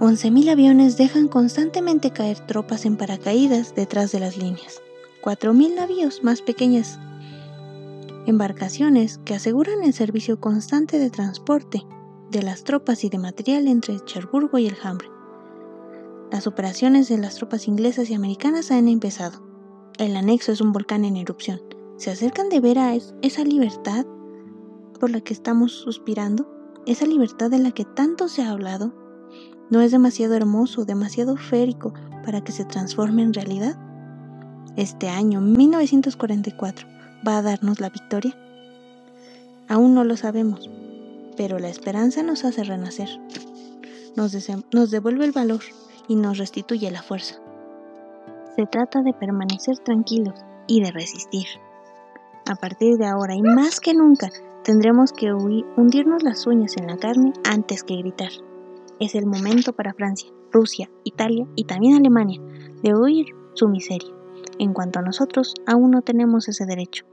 [0.00, 4.80] 11.000 aviones dejan constantemente caer tropas en paracaídas detrás de las líneas.
[5.22, 6.98] 4.000 navíos más pequeñas
[8.24, 11.86] embarcaciones que aseguran el servicio constante de transporte
[12.30, 15.08] de las tropas y de material entre Cherburgo y el Hambre.
[16.32, 19.42] Las operaciones de las tropas inglesas y americanas han empezado.
[19.98, 21.60] El anexo es un volcán en erupción.
[21.98, 24.06] ¿Se acercan de ver a esa libertad
[24.98, 26.50] por la que estamos suspirando?
[26.86, 28.94] ¿Esa libertad de la que tanto se ha hablado?
[29.70, 33.76] ¿No es demasiado hermoso, demasiado férico para que se transforme en realidad?
[34.76, 36.88] Este año, 1944,
[37.26, 38.36] va a darnos la victoria?
[39.68, 40.68] Aún no lo sabemos,
[41.36, 43.08] pero la esperanza nos hace renacer.
[44.16, 45.60] Nos, devuelve el valor
[46.08, 47.36] y nos restituye la fuerza.
[48.56, 50.34] Se trata de permanecer tranquilos
[50.66, 51.46] y de resistir.
[52.50, 54.30] A partir de ahora y más que nunca,
[54.64, 58.32] tendremos que hundirnos las uñas en la carne antes que gritar.
[59.00, 62.40] Es el momento para Francia, Rusia, Italia y también Alemania
[62.82, 64.10] de huir su miseria.
[64.58, 67.06] En cuanto a nosotros, aún no tenemos ese derecho.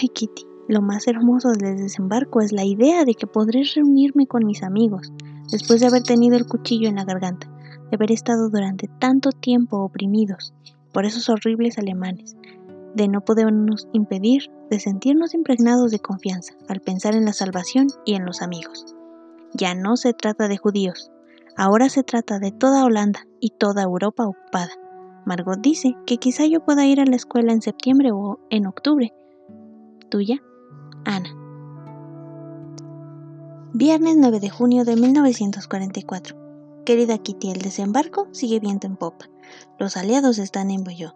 [0.00, 4.46] Ay, Kitty, lo más hermoso del desembarco es la idea de que podré reunirme con
[4.46, 5.12] mis amigos,
[5.50, 7.50] después de haber tenido el cuchillo en la garganta
[7.90, 10.54] de haber estado durante tanto tiempo oprimidos
[10.92, 12.36] por esos horribles alemanes,
[12.94, 18.14] de no podernos impedir de sentirnos impregnados de confianza al pensar en la salvación y
[18.14, 18.96] en los amigos.
[19.56, 21.12] Ya no se trata de judíos,
[21.56, 24.70] ahora se trata de toda Holanda y toda Europa ocupada.
[25.24, 29.14] Margot dice que quizá yo pueda ir a la escuela en septiembre o en octubre.
[30.10, 30.42] Tuya,
[31.04, 31.30] Ana.
[33.72, 36.36] Viernes 9 de junio de 1944.
[36.84, 39.26] Querida Kitty, el desembarco sigue viento en popa.
[39.78, 41.14] Los aliados están en Boyó,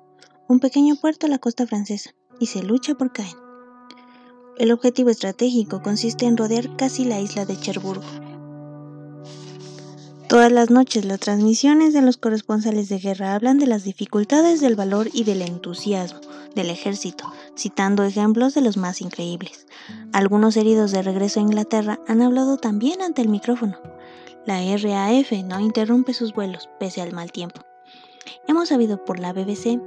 [0.48, 3.37] un pequeño puerto a la costa francesa, y se lucha por Caen.
[4.59, 8.27] El objetivo estratégico consiste en rodear casi la isla de Cherburgo.
[10.28, 14.76] Todas las noches las transmisiones de los corresponsales de guerra hablan de las dificultades del
[14.76, 16.20] valor y del entusiasmo
[16.54, 19.66] del ejército, citando ejemplos de los más increíbles.
[20.12, 23.78] Algunos heridos de regreso a Inglaterra han hablado también ante el micrófono.
[24.44, 27.62] La RAF no interrumpe sus vuelos pese al mal tiempo.
[28.46, 29.80] Hemos sabido por la BBC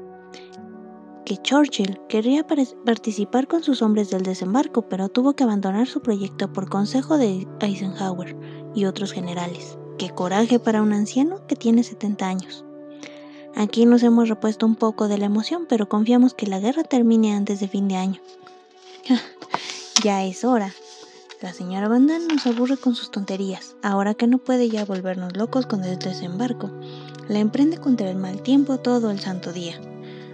[1.24, 6.52] que Churchill querría participar con sus hombres del desembarco, pero tuvo que abandonar su proyecto
[6.52, 8.36] por consejo de Eisenhower
[8.74, 9.78] y otros generales.
[10.02, 12.66] Qué coraje para un anciano que tiene 70 años.
[13.56, 17.36] Aquí nos hemos repuesto un poco de la emoción, pero confiamos que la guerra termine
[17.36, 18.20] antes de fin de año.
[20.04, 20.74] ya es hora,
[21.40, 25.68] la señora Van nos aburre con sus tonterías, ahora que no puede ya volvernos locos
[25.68, 26.72] con el desembarco.
[27.28, 29.80] La emprende contra el mal tiempo todo el santo día.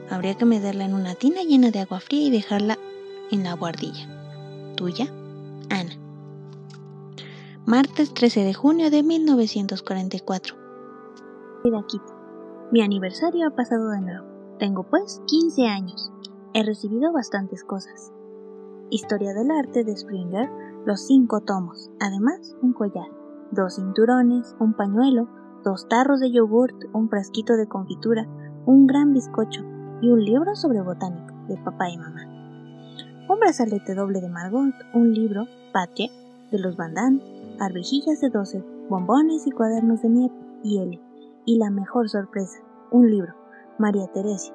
[0.10, 2.80] Habría que meterla en una tina llena de agua fría y dejarla
[3.32, 4.08] en la guardilla.
[4.78, 5.12] Tuya,
[5.70, 6.07] Ana.
[7.68, 10.56] Martes 13 de junio de 1944.
[11.66, 12.00] Queda aquí.
[12.72, 14.26] Mi aniversario ha pasado de nuevo.
[14.58, 16.10] Tengo pues 15 años.
[16.54, 18.14] He recibido bastantes cosas.
[18.90, 20.50] Historia del arte de Springer
[20.86, 23.10] los cinco tomos, además un collar,
[23.52, 25.28] dos cinturones, un pañuelo,
[25.66, 28.26] dos tarros de yogurt, un frasquito de confitura,
[28.66, 29.64] un gran bizcocho
[30.02, 32.22] y un libro sobre botánica de papá y mamá.
[33.28, 36.10] Un brazalete doble de Margot, un libro, Patria,
[36.50, 37.22] de los Bandán,
[37.60, 41.02] arvejillas de doce, bombones y cuadernos de nieve y L.
[41.46, 42.60] Y la mejor sorpresa,
[42.92, 43.34] un libro,
[43.78, 44.54] María Teresa,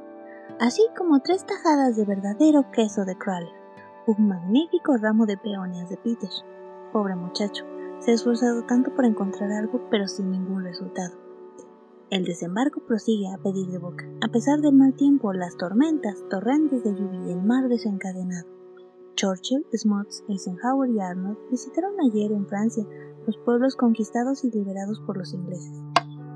[0.60, 3.62] así como tres tajadas de verdadero queso de Crawler
[4.06, 6.28] un magnífico ramo de peonias de Peter.
[6.92, 7.64] Pobre muchacho,
[8.00, 11.14] se ha esforzado tanto por encontrar algo, pero sin ningún resultado.
[12.10, 14.04] El desembarco prosigue a pedir de boca.
[14.22, 18.46] A pesar del mal tiempo, las tormentas, torrentes de lluvia y el mar desencadenado.
[19.14, 22.85] Churchill, Smuts, Eisenhower y Arnold visitaron ayer en Francia
[23.27, 25.81] los pueblos conquistados y liberados por los ingleses.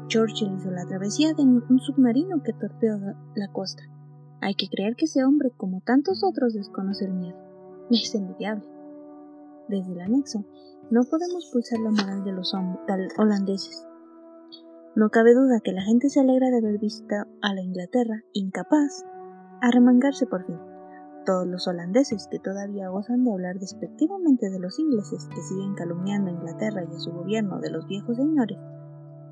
[0.08, 2.98] Churchill hizo la travesía de un submarino que torpeó
[3.34, 3.82] la costa.
[4.40, 7.38] Hay que creer que ese hombre, como tantos otros, desconoce el miedo.
[7.90, 8.64] Es envidiable.
[9.68, 10.44] Desde el anexo,
[10.90, 12.54] no podemos pulsar la moral de los
[13.18, 13.86] holandeses.
[14.94, 19.04] No cabe duda que la gente se alegra de haber visto a la Inglaterra incapaz
[19.60, 20.56] a remangarse por fin.
[21.26, 26.30] Todos los holandeses que todavía gozan de hablar despectivamente de los ingleses que siguen calumniando
[26.30, 28.56] a Inglaterra y a su gobierno de los viejos señores,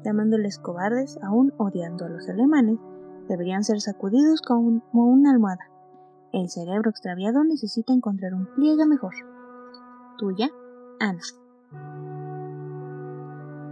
[0.05, 2.81] llamándoles cobardes aún odiando a los alemanes,
[3.29, 5.71] deberían ser sacudidos como una almohada.
[6.33, 9.15] El cerebro extraviado necesita encontrar un pliegue mejor.
[10.19, 10.49] Tuya,
[10.99, 11.21] Ana.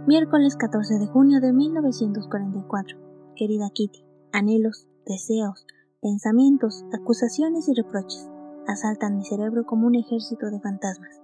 [0.07, 2.97] Miércoles 14 de junio de 1944.
[3.35, 5.65] Querida Kitty, anhelos, deseos,
[6.03, 8.29] pensamientos, acusaciones y reproches
[8.67, 11.21] asaltan mi cerebro como un ejército de fantasmas.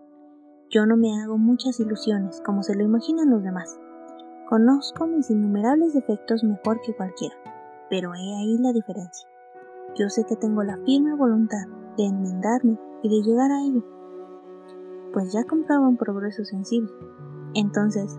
[0.70, 3.78] Yo no me hago muchas ilusiones como se lo imaginan los demás.
[4.48, 7.36] Conozco mis innumerables defectos mejor que cualquiera,
[7.89, 9.28] pero he ahí la diferencia.
[9.96, 13.84] Yo sé que tengo la firme voluntad de enmendarme y de llegar a ello,
[15.13, 16.92] pues ya compraba un progreso sensible.
[17.54, 18.18] Entonces,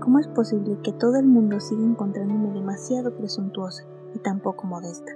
[0.00, 5.12] ¿Cómo es posible que todo el mundo siga encontrándome demasiado presuntuosa y tan poco modesta?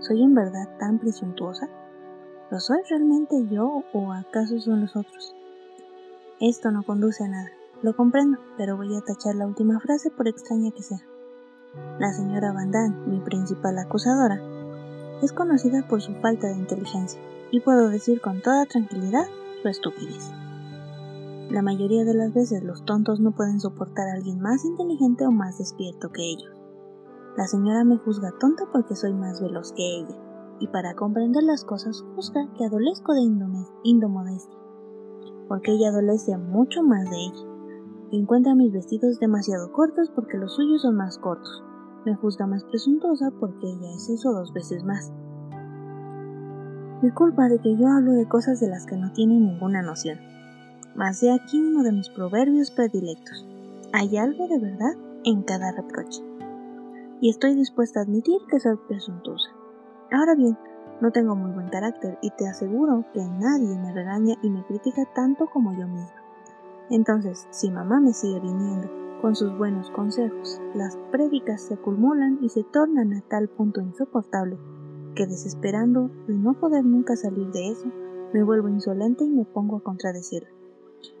[0.00, 1.68] ¿Soy en verdad tan presuntuosa?
[2.50, 5.34] ¿Lo soy realmente yo o acaso son los otros?
[6.40, 7.50] Esto no conduce a nada,
[7.82, 11.02] lo comprendo, pero voy a tachar la última frase por extraña que sea.
[11.98, 14.40] La señora Van Damme, mi principal acusadora,
[15.22, 19.26] es conocida por su falta de inteligencia y puedo decir con toda tranquilidad
[19.60, 20.32] su estupidez.
[21.50, 25.30] La mayoría de las veces los tontos no pueden soportar a alguien más inteligente o
[25.30, 26.59] más despierto que ellos.
[27.36, 30.16] La señora me juzga tonta porque soy más veloz que ella,
[30.58, 33.22] y para comprender las cosas juzga que adolezco de
[33.84, 34.58] indomodestia,
[35.48, 37.50] porque ella adolece mucho más de ella.
[38.12, 41.62] Encuentra mis vestidos demasiado cortos porque los suyos son más cortos.
[42.04, 45.12] Me juzga más presuntuosa porque ella es eso dos veces más.
[47.02, 50.18] Me culpa de que yo hablo de cosas de las que no tiene ninguna noción.
[50.96, 53.46] Mas he aquí uno de mis proverbios predilectos.
[53.92, 56.29] Hay algo de verdad en cada reproche.
[57.20, 59.50] Y estoy dispuesta a admitir que soy presuntuosa.
[60.10, 60.56] Ahora bien,
[61.02, 65.02] no tengo muy buen carácter y te aseguro que nadie me regaña y me critica
[65.14, 66.14] tanto como yo misma.
[66.88, 68.88] Entonces, si mamá me sigue viniendo
[69.20, 74.58] con sus buenos consejos, las prédicas se acumulan y se tornan a tal punto insoportable
[75.14, 77.86] que desesperando de no poder nunca salir de eso,
[78.32, 80.48] me vuelvo insolente y me pongo a contradecirla.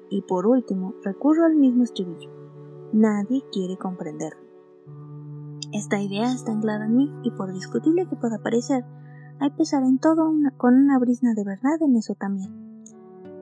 [0.08, 2.30] Y por último, recurro al mismo estribillo.
[2.92, 4.49] Nadie quiere comprenderlo.
[5.72, 8.84] Esta idea está anclada en mí y por discutible que pueda parecer,
[9.38, 12.52] hay pesar en todo con una brisna de verdad en eso también.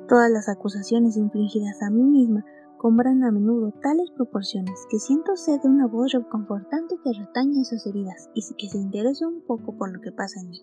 [0.09, 2.45] Todas las acusaciones infligidas a mí misma
[2.77, 7.85] cobran a menudo tales proporciones que siento sed de una voz reconfortante que retaña esas
[7.87, 10.61] heridas y que se interese un poco por lo que pasa en mí.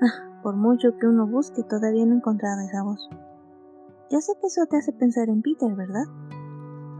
[0.00, 3.08] Ah, por mucho que uno busque, todavía no he encontrado esa voz.
[4.10, 6.04] Ya sé que eso te hace pensar en Peter, ¿verdad?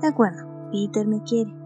[0.00, 1.65] De acuerdo, Peter me quiere.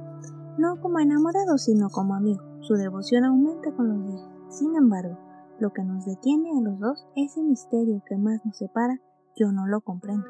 [0.60, 2.42] No como enamorado, sino como amigo.
[2.60, 4.28] Su devoción aumenta con los días.
[4.50, 5.16] Sin embargo,
[5.58, 9.00] lo que nos detiene a los dos, ese misterio que más nos separa,
[9.34, 10.26] yo no lo comprendo.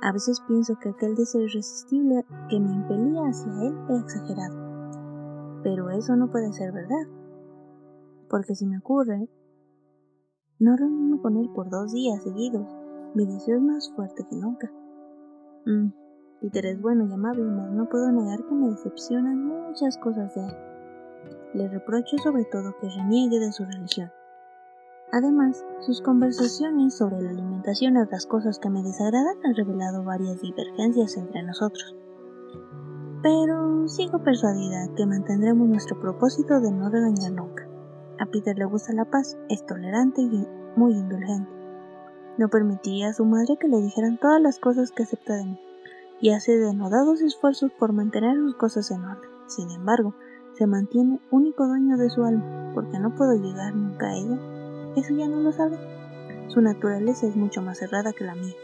[0.00, 5.60] A veces pienso que aquel deseo irresistible que me impelía hacia él era exagerado.
[5.62, 7.06] Pero eso no puede ser verdad.
[8.30, 9.28] Porque si me ocurre
[10.60, 12.74] no reunirme con él por dos días seguidos,
[13.14, 14.72] mi deseo es más fuerte que nunca.
[15.66, 16.01] Mm,
[16.42, 20.40] Peter es bueno y amable, mas no puedo negar que me decepcionan muchas cosas de
[20.40, 20.56] él.
[21.54, 24.10] Le reprocho sobre todo que reniegue de su religión.
[25.12, 30.40] Además, sus conversaciones sobre la alimentación y otras cosas que me desagradan han revelado varias
[30.40, 31.94] divergencias entre nosotros.
[33.22, 37.68] Pero sigo persuadida que mantendremos nuestro propósito de no regañar nunca.
[38.18, 41.52] A Peter le gusta la paz, es tolerante y muy indulgente.
[42.36, 45.60] No permitiría a su madre que le dijeran todas las cosas que acepta de mí,
[46.22, 49.28] y hace denodados esfuerzos por mantener sus cosas en orden.
[49.48, 50.14] Sin embargo,
[50.54, 54.38] se mantiene único dueño de su alma, porque no puedo llegar nunca a ella.
[54.94, 55.76] Eso ya no lo sabe.
[56.46, 58.54] Su naturaleza es mucho más cerrada que la mía.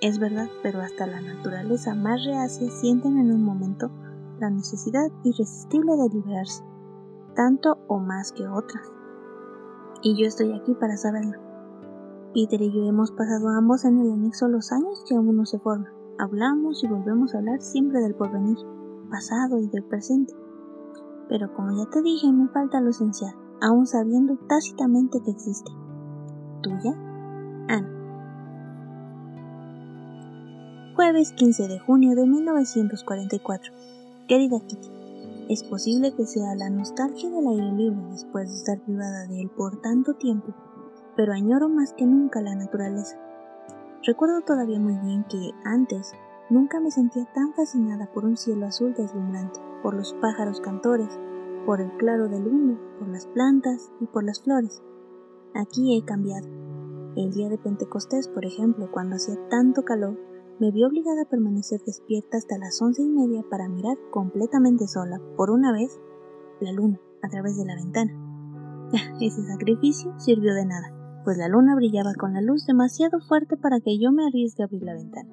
[0.00, 3.90] Es verdad, pero hasta la naturaleza más reacia sienten en un momento
[4.38, 6.62] la necesidad irresistible de liberarse,
[7.34, 8.92] tanto o más que otras.
[10.02, 11.40] Y yo estoy aquí para saberlo.
[12.32, 15.58] Peter y yo hemos pasado ambos en el anexo los años que aún no se
[15.58, 15.97] forman.
[16.20, 18.58] Hablamos y volvemos a hablar siempre del porvenir,
[19.08, 20.34] pasado y del presente.
[21.28, 25.70] pero como ya te dije, me falta lo esencial, aún sabiendo tácitamente que existe.
[26.62, 26.92] ¿Tuya?
[27.68, 27.88] Ana.
[30.96, 33.72] Jueves 15 de junio de 1944.
[34.26, 34.88] Querida Kitty,
[35.50, 39.50] es posible que sea la nostalgia del aire libre después de estar privada de él
[39.50, 40.52] por tanto tiempo,
[41.14, 43.18] pero añoro más que nunca la naturaleza.
[44.04, 46.12] Recuerdo todavía muy bien que antes
[46.50, 51.18] nunca me sentía tan fascinada por un cielo azul deslumbrante, por los pájaros cantores,
[51.66, 54.82] por el claro de luna, por las plantas y por las flores.
[55.54, 56.46] Aquí he cambiado.
[57.16, 60.16] El día de Pentecostés, por ejemplo, cuando hacía tanto calor,
[60.60, 65.20] me vi obligada a permanecer despierta hasta las once y media para mirar completamente sola,
[65.36, 66.00] por una vez,
[66.60, 68.12] la luna a través de la ventana.
[69.20, 70.97] Ese sacrificio sirvió de nada,
[71.28, 74.64] pues la luna brillaba con la luz demasiado fuerte para que yo me arriesgue a
[74.64, 75.28] abrir la ventana.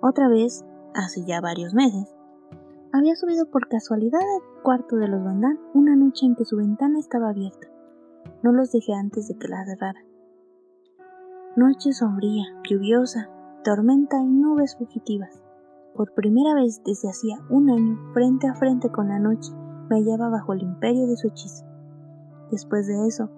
[0.00, 2.14] Otra vez, hace ya varios meses,
[2.92, 7.00] había subido por casualidad al cuarto de los Bandán una noche en que su ventana
[7.00, 7.66] estaba abierta.
[8.44, 10.04] No los dejé antes de que la cerrara.
[11.56, 13.28] Noche sombría, lluviosa,
[13.64, 15.42] tormenta y nubes fugitivas.
[15.96, 19.50] Por primera vez desde hacía un año, frente a frente con la noche,
[19.90, 21.64] me hallaba bajo el imperio de su hechizo.
[22.52, 23.30] Después de eso,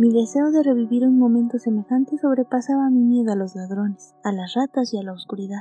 [0.00, 4.54] mi deseo de revivir un momento semejante sobrepasaba mi miedo a los ladrones, a las
[4.54, 5.60] ratas y a la oscuridad.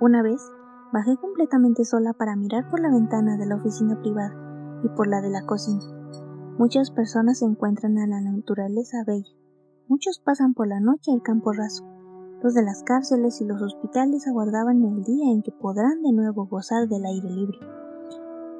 [0.00, 0.40] Una vez,
[0.92, 4.32] bajé completamente sola para mirar por la ventana de la oficina privada
[4.84, 5.82] y por la de la cocina.
[6.56, 9.34] Muchas personas se encuentran a la naturaleza bella.
[9.88, 11.84] Muchos pasan por la noche el campo raso,
[12.44, 16.46] los de las cárceles y los hospitales aguardaban el día en que podrán de nuevo
[16.46, 17.58] gozar del aire libre.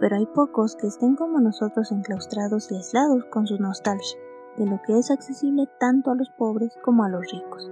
[0.01, 4.19] Pero hay pocos que estén como nosotros enclaustrados y aislados con su nostalgia
[4.61, 7.71] de lo que es accesible tanto a los pobres como a los ricos.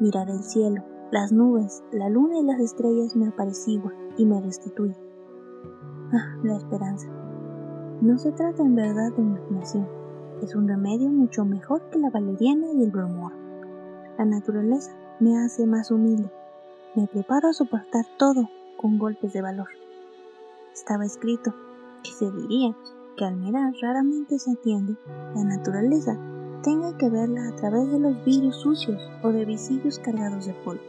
[0.00, 0.82] Mirar el cielo,
[1.12, 4.96] las nubes, la luna y las estrellas me aparecigua y me restituye.
[6.12, 7.06] Ah, la esperanza.
[8.00, 9.86] No se trata en verdad de imaginación,
[10.42, 13.32] es un remedio mucho mejor que la valeriana y el bromor.
[14.18, 14.90] La naturaleza
[15.20, 16.32] me hace más humilde.
[16.96, 19.68] Me preparo a soportar todo con golpes de valor.
[20.72, 21.54] Estaba escrito
[22.02, 22.74] que se diría
[23.16, 24.96] que al mirar raramente se atiende
[25.34, 26.18] la naturaleza
[26.62, 30.82] tenga que verla a través de los vidrios sucios o de visillos cargados de polvo.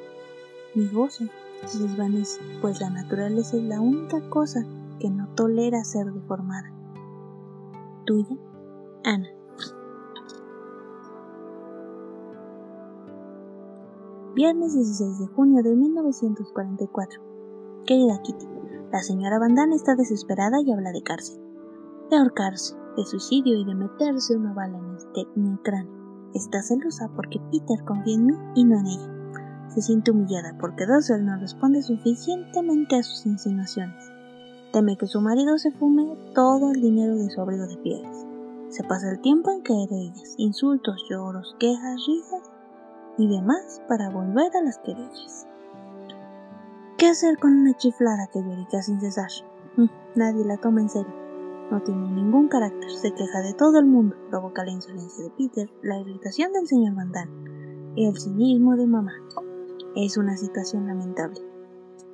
[0.75, 1.25] Mi gozo
[1.65, 4.65] se desvanece, pues la naturaleza es la única cosa
[4.99, 6.71] que no tolera ser deformada.
[8.05, 8.37] Tuya,
[9.03, 9.27] Ana.
[14.35, 17.21] Viernes 16 de junio de 1944.
[17.85, 18.47] Querida Kitty,
[18.91, 21.42] la señora Bandana está desesperada y habla de cárcel.
[22.13, 26.29] De ahorcarse, de suicidio y de meterse una bala en el, cráneo.
[26.35, 29.69] Está celosa porque Peter confía en mí y no en ella.
[29.69, 34.11] Se siente humillada porque Dossel no responde suficientemente a sus insinuaciones.
[34.71, 38.27] Teme que su marido se fume todo el dinero de su abrigo de piedras.
[38.69, 42.51] Se pasa el tiempo en ellas, insultos, lloros, quejas, risas
[43.17, 45.47] y demás para volver a las querellas.
[46.99, 49.31] ¿Qué hacer con una chiflada que llorica sin cesar?
[49.77, 51.22] Mm, nadie la toma en serio.
[51.73, 55.67] No tiene ningún carácter, se queja de todo el mundo, provoca la insolencia de Peter,
[55.81, 57.27] la irritación del señor Vandal
[57.95, 59.13] y el cinismo de mamá.
[59.95, 61.41] Es una situación lamentable.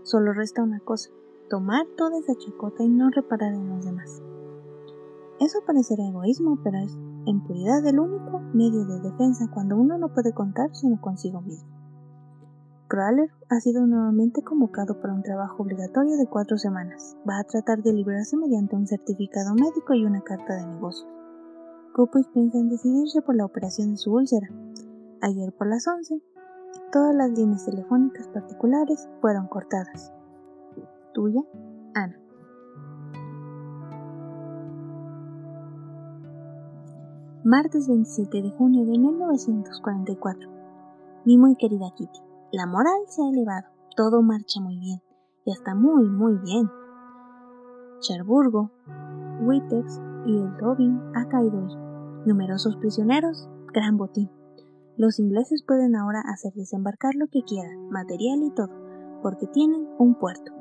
[0.03, 1.09] Solo resta una cosa,
[1.49, 4.23] tomar toda esa chacota y no reparar en los demás.
[5.41, 10.13] Eso parecerá egoísmo, pero es en puridad el único medio de defensa cuando uno no
[10.13, 11.78] puede contar sino consigo mismo.
[12.89, 17.15] Crawler ha sido nuevamente convocado para un trabajo obligatorio de cuatro semanas.
[17.29, 21.07] Va a tratar de librarse mediante un certificado médico y una carta de negocios.
[21.93, 24.49] Cooper piensa en decidirse por la operación de su úlcera.
[25.21, 26.19] Ayer por las 11,
[26.91, 30.11] todas las líneas telefónicas particulares fueron cortadas.
[31.13, 31.43] Tuya,
[31.93, 32.19] Ana.
[37.43, 40.49] martes 27 de junio de 1944.
[41.25, 42.19] Mi muy querida Kitty,
[42.51, 45.01] la moral se ha elevado, todo marcha muy bien,
[45.45, 46.69] y hasta muy, muy bien.
[47.99, 48.71] Cherburgo,
[49.41, 51.75] Wittex y el Robin ha caído hoy.
[52.25, 54.29] Numerosos prisioneros, gran botín.
[54.97, 58.71] Los ingleses pueden ahora hacer desembarcar lo que quieran, material y todo,
[59.21, 60.51] porque tienen un puerto.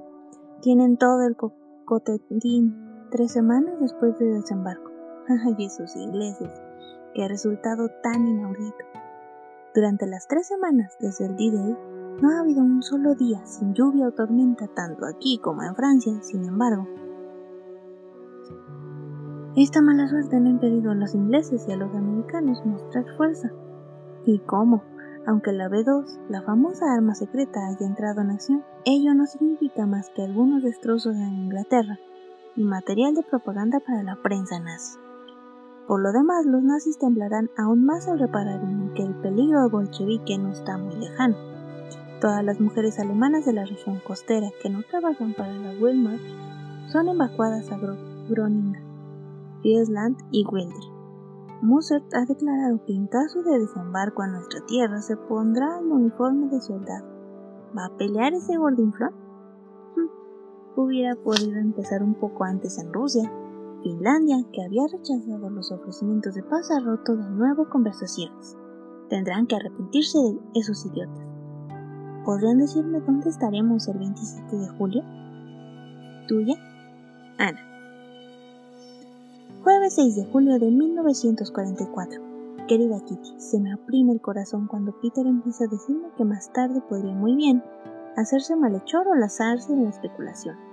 [0.62, 2.76] Tienen todo el cocotetín
[3.11, 4.91] tres semanas después del desembarco.
[5.28, 6.51] Ay, esos ingleses
[7.22, 8.84] ha resultado tan inaudito.
[9.78, 11.76] Durante las tres semanas desde el D-Day,
[12.20, 16.20] no ha habido un solo día sin lluvia o tormenta tanto aquí como en Francia,
[16.20, 16.88] sin embargo.
[19.54, 23.52] Esta mala suerte no ha impedido a los ingleses y a los americanos mostrar fuerza.
[24.26, 24.82] ¿Y cómo?
[25.28, 30.10] Aunque la B-2, la famosa arma secreta, haya entrado en acción, ello no significa más
[30.10, 32.00] que algunos destrozos en Inglaterra
[32.56, 34.98] y material de propaganda para la prensa nazi.
[35.89, 40.36] Por lo demás, los nazis temblarán aún más al reparar en que el peligro bolchevique
[40.36, 41.34] no está muy lejano.
[42.20, 46.22] Todas las mujeres alemanas de la región costera que no trabajan para la Wehrmacht
[46.89, 47.78] son evacuadas a
[48.28, 48.82] Groningen,
[49.62, 50.99] Friesland y Wilder.
[51.62, 56.49] Mussert ha declarado que en caso de desembarco a nuestra tierra se pondrá el uniforme
[56.49, 57.07] de soldado.
[57.74, 59.14] ¿Va a pelear ese gordinflón?
[59.97, 60.11] Hm,
[60.76, 63.32] hubiera podido empezar un poco antes en Rusia,
[63.82, 68.56] Finlandia, que había rechazado los ofrecimientos de paz, ha roto de nuevo conversaciones.
[69.08, 71.24] Tendrán que arrepentirse de esos idiotas.
[72.24, 75.02] ¿Podrían decirme dónde estaremos el 27 de julio?
[76.26, 76.54] Tuya,
[77.38, 77.60] Ana.
[79.62, 82.22] Jueves 6 de julio de 1944.
[82.66, 86.82] Querida Kitty, se me oprime el corazón cuando Peter empieza a decirme que más tarde
[86.88, 87.62] podría muy bien
[88.16, 90.67] hacerse malhechor o lazarse en la especulación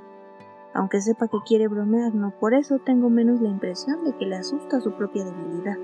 [0.76, 4.36] aunque sepa que quiere bromear, no por eso tengo menos la impresión de que le
[4.36, 5.78] asusta su propia debilidad.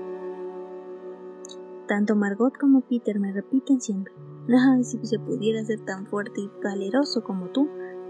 [1.88, 4.12] Tanto Margot como Peter me repiten siempre,
[4.48, 7.68] ay, si se pudiera ser tan fuerte y valeroso como tú,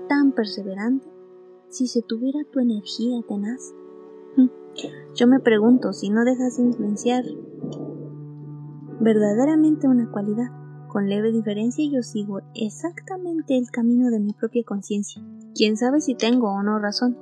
[0.09, 1.07] tan perseverante,
[1.69, 3.73] si se tuviera tu energía tenaz.
[5.15, 7.25] Yo me pregunto si no dejas influenciar
[9.01, 10.51] verdaderamente una cualidad.
[10.89, 15.23] Con leve diferencia yo sigo exactamente el camino de mi propia conciencia,
[15.55, 17.19] Quién sabe si tengo o no razón.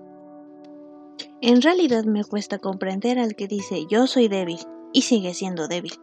[1.40, 4.58] En realidad me cuesta comprender al que dice yo soy débil
[4.92, 5.94] y sigue siendo débil,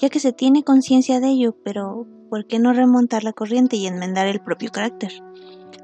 [0.00, 3.86] ya que se tiene conciencia de ello, pero ¿por qué no remontar la corriente y
[3.86, 5.12] enmendar el propio carácter?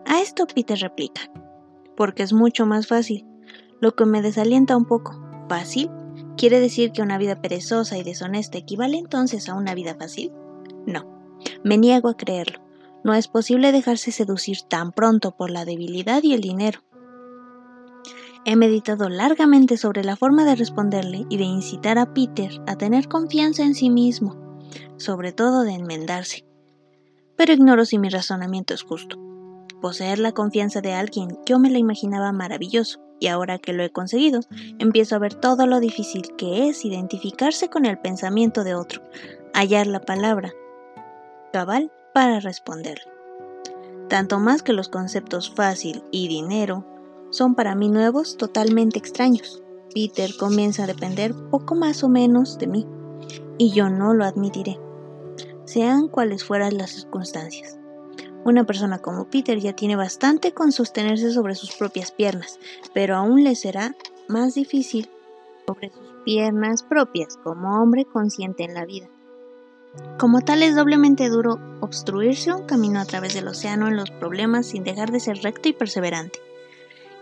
[0.07, 1.23] A esto Peter replica,
[1.97, 3.27] porque es mucho más fácil,
[3.81, 5.21] lo que me desalienta un poco.
[5.49, 5.91] ¿Fácil?
[6.37, 10.33] ¿Quiere decir que una vida perezosa y deshonesta equivale entonces a una vida fácil?
[10.87, 11.07] No,
[11.65, 12.70] me niego a creerlo.
[13.03, 16.81] No es posible dejarse seducir tan pronto por la debilidad y el dinero.
[18.45, 23.09] He meditado largamente sobre la forma de responderle y de incitar a Peter a tener
[23.09, 24.37] confianza en sí mismo,
[24.97, 26.45] sobre todo de enmendarse.
[27.37, 29.19] Pero ignoro si mi razonamiento es justo.
[29.81, 33.91] Poseer la confianza de alguien yo me la imaginaba maravilloso, y ahora que lo he
[33.91, 34.41] conseguido,
[34.79, 39.03] empiezo a ver todo lo difícil que es identificarse con el pensamiento de otro,
[39.55, 40.53] hallar la palabra
[41.53, 43.01] cabal para responder.
[44.09, 46.85] Tanto más que los conceptos fácil y dinero
[47.31, 49.63] son para mí nuevos, totalmente extraños.
[49.95, 52.87] Peter comienza a depender poco más o menos de mí,
[53.59, 54.81] y yo no lo admitiré,
[55.65, 57.79] sean cuales fueran las circunstancias.
[58.45, 62.59] Una persona como Peter ya tiene bastante con sostenerse sobre sus propias piernas,
[62.95, 63.95] pero aún le será
[64.29, 65.09] más difícil
[65.67, 69.09] sobre sus piernas propias como hombre consciente en la vida.
[70.19, 74.67] Como tal es doblemente duro obstruirse un camino a través del océano en los problemas
[74.67, 76.39] sin dejar de ser recto y perseverante.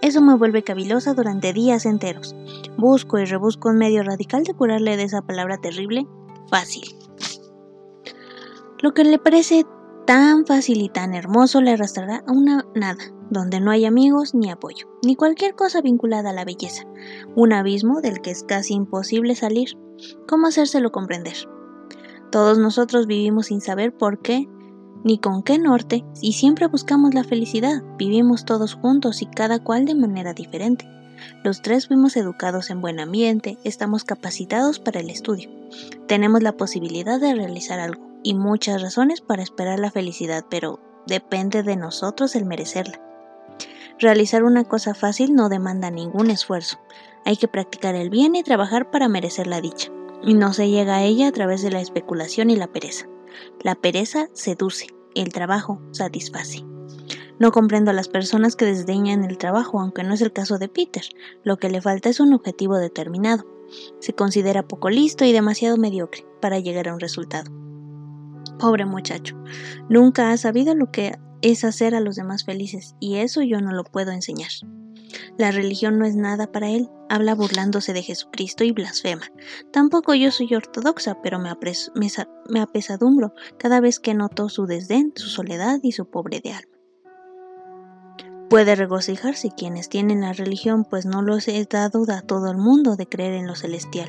[0.01, 2.35] Eso me vuelve cavilosa durante días enteros.
[2.77, 6.07] Busco y rebusco un medio radical de curarle de esa palabra terrible,
[6.51, 6.95] fácil.
[8.81, 9.65] Lo que le parece
[10.07, 14.51] tan fácil y tan hermoso le arrastrará a una nada, donde no hay amigos ni
[14.51, 16.85] apoyo, ni cualquier cosa vinculada a la belleza,
[17.35, 19.71] un abismo del que es casi imposible salir.
[20.29, 21.35] ¿Cómo hacérselo comprender?
[22.31, 24.49] Todos nosotros vivimos sin saber por qué
[25.05, 27.83] ni con qué norte y siempre buscamos la felicidad.
[27.97, 30.87] Vivimos todos juntos y cada cual de manera diferente.
[31.43, 35.51] Los tres fuimos educados en buen ambiente, estamos capacitados para el estudio.
[36.07, 41.63] Tenemos la posibilidad de realizar algo y muchas razones para esperar la felicidad, pero depende
[41.63, 43.01] de nosotros el merecerla.
[43.99, 46.79] Realizar una cosa fácil no demanda ningún esfuerzo.
[47.25, 49.91] Hay que practicar el bien y trabajar para merecer la dicha
[50.23, 53.07] y no se llega a ella a través de la especulación y la pereza.
[53.61, 56.65] La pereza seduce, el trabajo satisface.
[57.39, 60.69] No comprendo a las personas que desdeñan el trabajo, aunque no es el caso de
[60.69, 61.05] Peter.
[61.45, 63.45] Lo que le falta es un objetivo determinado.
[64.01, 67.51] Se considera poco listo y demasiado mediocre para llegar a un resultado.
[68.59, 69.37] Pobre muchacho,
[69.89, 73.73] nunca ha sabido lo que es hacer a los demás felices, y eso yo no
[73.73, 74.51] lo puedo enseñar.
[75.39, 79.31] La religión no es nada para él, habla burlándose de Jesucristo y blasfema.
[79.73, 85.79] Tampoco yo soy ortodoxa, pero me, apesadumbro cada vez que noto su desdén, su soledad
[85.81, 86.73] y su pobre de alma.
[88.51, 92.97] Puede regocijarse quienes tienen la religión, pues no los he dado a todo el mundo
[92.97, 94.09] de creer en lo celestial.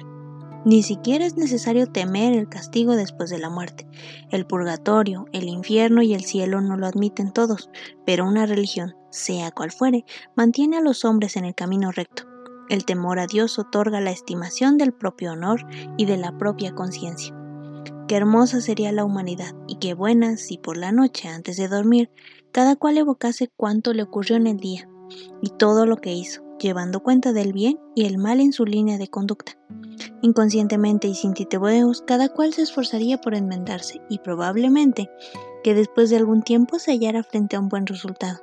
[0.65, 3.87] Ni siquiera es necesario temer el castigo después de la muerte.
[4.31, 7.69] El purgatorio, el infierno y el cielo no lo admiten todos,
[8.05, 10.05] pero una religión, sea cual fuere,
[10.35, 12.23] mantiene a los hombres en el camino recto.
[12.69, 15.65] El temor a Dios otorga la estimación del propio honor
[15.97, 17.35] y de la propia conciencia.
[18.07, 22.11] Qué hermosa sería la humanidad y qué buena si por la noche antes de dormir
[22.51, 24.89] cada cual evocase cuánto le ocurrió en el día
[25.41, 28.97] y todo lo que hizo, llevando cuenta del bien y el mal en su línea
[28.97, 29.53] de conducta.
[30.21, 35.09] Inconscientemente y sin titebeos, cada cual se esforzaría por enmendarse y probablemente
[35.63, 38.39] que después de algún tiempo se hallara frente a un buen resultado.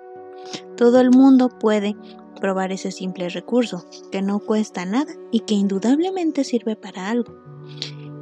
[0.77, 1.97] Todo el mundo puede
[2.41, 7.35] probar ese simple recurso, que no cuesta nada y que indudablemente sirve para algo.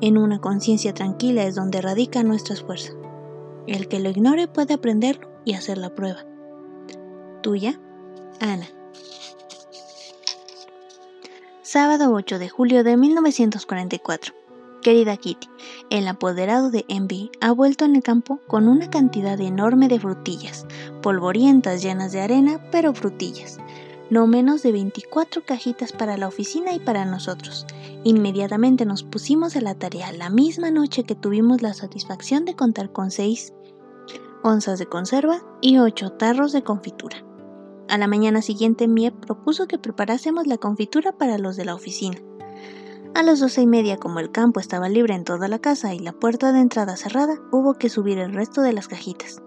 [0.00, 2.92] En una conciencia tranquila es donde radica nuestra esfuerzo.
[3.66, 6.24] El que lo ignore puede aprenderlo y hacer la prueba.
[7.42, 7.80] Tuya,
[8.40, 8.68] Ana.
[11.62, 14.43] Sábado 8 de julio de 1944.
[14.84, 15.48] Querida Kitty,
[15.88, 20.66] el apoderado de Envy ha vuelto en el campo con una cantidad enorme de frutillas,
[21.00, 23.58] polvorientas llenas de arena, pero frutillas.
[24.10, 27.64] No menos de 24 cajitas para la oficina y para nosotros.
[28.04, 32.92] Inmediatamente nos pusimos a la tarea la misma noche que tuvimos la satisfacción de contar
[32.92, 33.54] con 6
[34.42, 37.24] onzas de conserva y 8 tarros de confitura.
[37.88, 42.18] A la mañana siguiente Miep propuso que preparásemos la confitura para los de la oficina.
[43.14, 46.00] A las doce y media, como el campo estaba libre en toda la casa y
[46.00, 49.40] la puerta de entrada cerrada, hubo que subir el resto de las cajitas.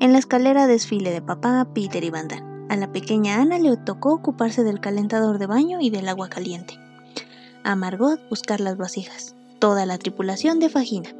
[0.00, 2.26] En la escalera desfile de papá, Peter y Van
[2.68, 6.74] A la pequeña Ana le tocó ocuparse del calentador de baño y del agua caliente.
[7.62, 9.36] A Margot buscar las vasijas.
[9.60, 11.10] Toda la tripulación de Fajina.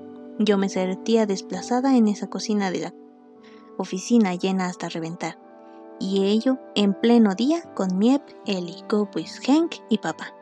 [0.41, 2.95] Yo me sentía desplazada en esa cocina de la
[3.79, 5.39] oficina llena hasta reventar.
[6.01, 10.35] Y ello en pleno día con Miep, Eli, Copus, Henk y papá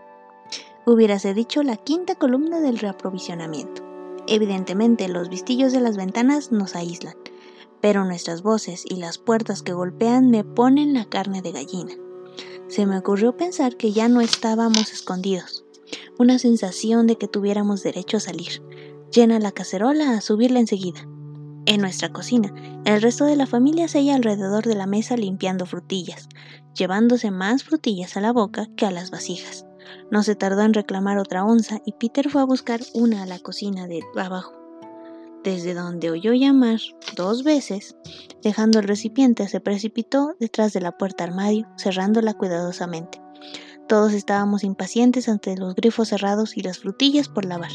[0.86, 3.82] hubiérase dicho la quinta columna del reaprovisionamiento.
[4.26, 7.16] Evidentemente los vistillos de las ventanas nos aíslan,
[7.80, 11.92] pero nuestras voces y las puertas que golpean me ponen la carne de gallina.
[12.68, 15.64] Se me ocurrió pensar que ya no estábamos escondidos,
[16.18, 18.62] una sensación de que tuviéramos derecho a salir.
[19.12, 21.06] Llena la cacerola a subirla enseguida.
[21.66, 22.52] En nuestra cocina,
[22.84, 26.28] el resto de la familia se halla alrededor de la mesa limpiando frutillas,
[26.74, 29.66] llevándose más frutillas a la boca que a las vasijas.
[30.10, 33.38] No se tardó en reclamar otra onza y Peter fue a buscar una a la
[33.38, 34.52] cocina de abajo,
[35.44, 36.78] desde donde oyó llamar
[37.16, 37.96] dos veces,
[38.42, 43.20] dejando el recipiente se precipitó detrás de la puerta armario, cerrándola cuidadosamente.
[43.88, 47.72] Todos estábamos impacientes ante los grifos cerrados y las frutillas por lavar,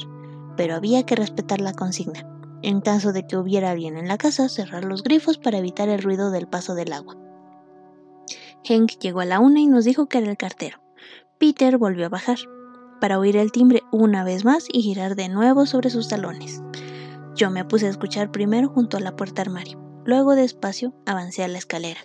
[0.55, 2.25] pero había que respetar la consigna.
[2.63, 6.01] En caso de que hubiera alguien en la casa, cerrar los grifos para evitar el
[6.01, 7.15] ruido del paso del agua.
[8.67, 10.79] Hank llegó a la una y nos dijo que era el cartero.
[11.39, 12.37] Peter volvió a bajar,
[12.99, 16.61] para oír el timbre una vez más y girar de nuevo sobre sus talones.
[17.35, 21.47] Yo me puse a escuchar primero junto a la puerta armario, luego despacio avancé a
[21.47, 21.99] la escalera.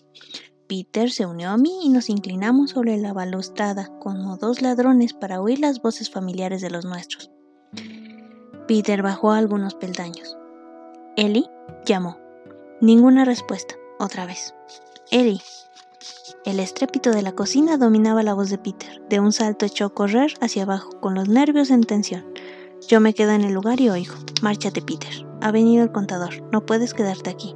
[0.69, 5.41] Peter se unió a mí y nos inclinamos sobre la balustrada como dos ladrones para
[5.41, 7.31] oír las voces familiares de los nuestros.
[8.69, 10.37] Peter bajó algunos peldaños.
[11.17, 11.47] Eli
[11.85, 12.19] llamó.
[12.81, 14.55] Ninguna respuesta, otra vez.
[15.11, 15.41] Eli,
[16.45, 19.01] el estrépito de la cocina dominaba la voz de Peter.
[19.09, 22.25] De un salto echó a correr hacia abajo, con los nervios en tensión.
[22.89, 24.15] Yo me quedo en el lugar y oigo.
[24.43, 25.27] Márchate, Peter.
[25.41, 26.43] Ha venido el contador.
[26.51, 27.55] No puedes quedarte aquí.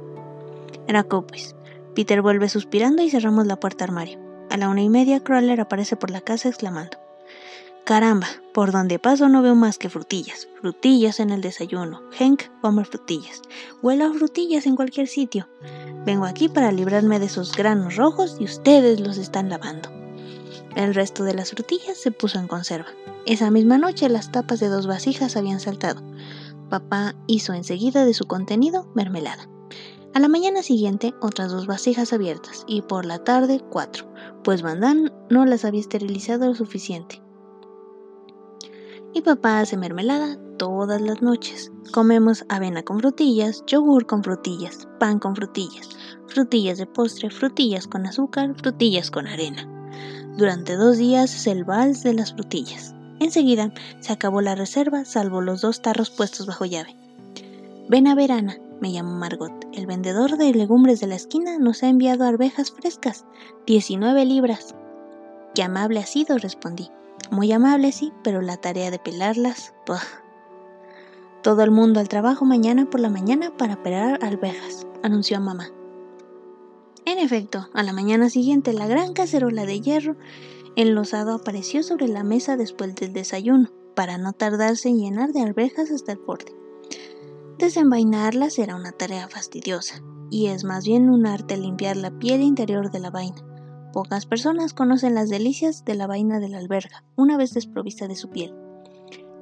[0.87, 1.55] Era Copes.
[1.95, 4.19] Peter vuelve suspirando y cerramos la puerta armario.
[4.49, 6.97] A la una y media, Crawler aparece por la casa exclamando.
[7.87, 10.49] Caramba, por donde paso no veo más que frutillas.
[10.59, 12.01] Frutillas en el desayuno.
[12.19, 13.41] Hank come frutillas.
[13.81, 15.47] Huelo a frutillas en cualquier sitio.
[16.05, 19.89] Vengo aquí para librarme de esos granos rojos y ustedes los están lavando.
[20.75, 22.89] El resto de las frutillas se puso en conserva.
[23.25, 26.03] Esa misma noche las tapas de dos vasijas habían saltado.
[26.69, 29.47] Papá hizo enseguida de su contenido mermelada.
[30.13, 34.11] A la mañana siguiente otras dos vasijas abiertas y por la tarde cuatro,
[34.43, 37.21] pues Van no las había esterilizado lo suficiente.
[39.17, 41.71] Y papá hace mermelada todas las noches.
[41.91, 45.89] Comemos avena con frutillas, yogur con frutillas, pan con frutillas,
[46.27, 49.67] frutillas de postre, frutillas con azúcar, frutillas con arena.
[50.37, 52.93] Durante dos días es el vals de las frutillas.
[53.19, 56.95] Enseguida se acabó la reserva, salvo los dos tarros puestos bajo llave.
[57.89, 59.65] Ven a ver, Ana, me llamó Margot.
[59.73, 63.25] El vendedor de legumbres de la esquina nos ha enviado arvejas frescas,
[63.65, 64.75] 19 libras.
[65.55, 66.91] Qué amable ha sido, respondí.
[67.31, 69.73] Muy amable, sí, pero la tarea de pelarlas,
[71.43, 75.69] Todo el mundo al trabajo mañana por la mañana para pelar arvejas, anunció mamá.
[77.05, 80.15] En efecto, a la mañana siguiente la gran cacerola de hierro
[80.75, 85.89] enlosado apareció sobre la mesa después del desayuno, para no tardarse en llenar de arvejas
[85.89, 86.55] hasta el borde.
[87.57, 92.91] Desenvainarlas era una tarea fastidiosa, y es más bien un arte limpiar la piel interior
[92.91, 93.43] de la vaina.
[93.93, 98.15] Pocas personas conocen las delicias de la vaina de la alberga, una vez desprovista de
[98.15, 98.53] su piel.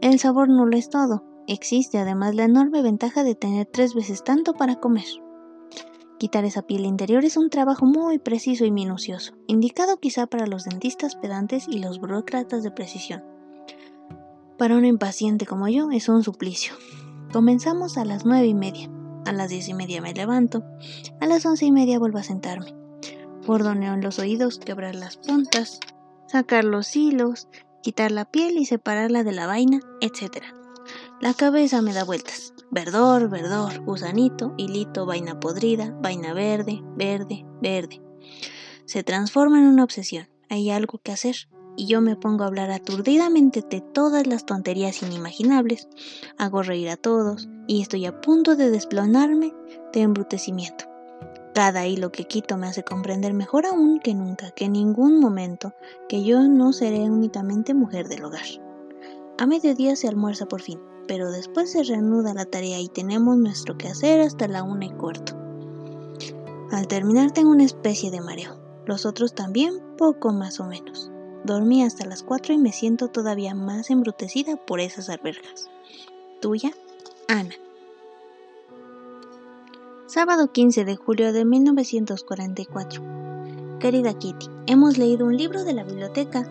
[0.02, 4.24] El sabor no lo es todo, existe además la enorme ventaja de tener tres veces
[4.24, 5.06] tanto para comer.
[6.20, 10.64] Quitar esa piel interior es un trabajo muy preciso y minucioso, indicado quizá para los
[10.64, 13.24] dentistas pedantes y los burócratas de precisión.
[14.58, 16.74] Para un impaciente como yo es un suplicio.
[17.34, 18.90] Comenzamos a las nueve y media.
[19.26, 20.64] A las diez y media me levanto.
[21.20, 22.85] A las once y media vuelvo a sentarme.
[23.46, 25.80] Bordoneo en los oídos, quebrar las puntas,
[26.28, 27.48] sacar los hilos,
[27.82, 30.44] quitar la piel y separarla de la vaina, etc.
[31.22, 32.54] La cabeza me da vueltas.
[32.72, 38.02] Verdor, verdor, gusanito, hilito, vaina podrida, vaina verde, verde, verde.
[38.86, 40.28] Se transforma en una obsesión.
[40.50, 45.04] Hay algo que hacer y yo me pongo a hablar aturdidamente de todas las tonterías
[45.04, 45.88] inimaginables,
[46.38, 49.54] hago reír a todos y estoy a punto de desplonarme
[49.94, 50.95] de embrutecimiento.
[51.56, 55.74] Cada hilo que quito me hace comprender mejor aún que nunca que en ningún momento
[56.10, 58.44] que yo no seré únicamente mujer del hogar.
[59.38, 63.78] A mediodía se almuerza por fin, pero después se reanuda la tarea y tenemos nuestro
[63.78, 65.34] quehacer hasta la una y cuarto.
[66.72, 71.10] Al terminar tengo una especie de mareo, los otros también poco más o menos.
[71.46, 75.70] Dormí hasta las 4 y me siento todavía más embrutecida por esas albergas.
[76.42, 76.72] Tuya,
[77.30, 77.56] Ana.
[80.16, 83.04] Sábado 15 de julio de 1944.
[83.82, 86.50] Querida Kitty, hemos leído un libro de la biblioteca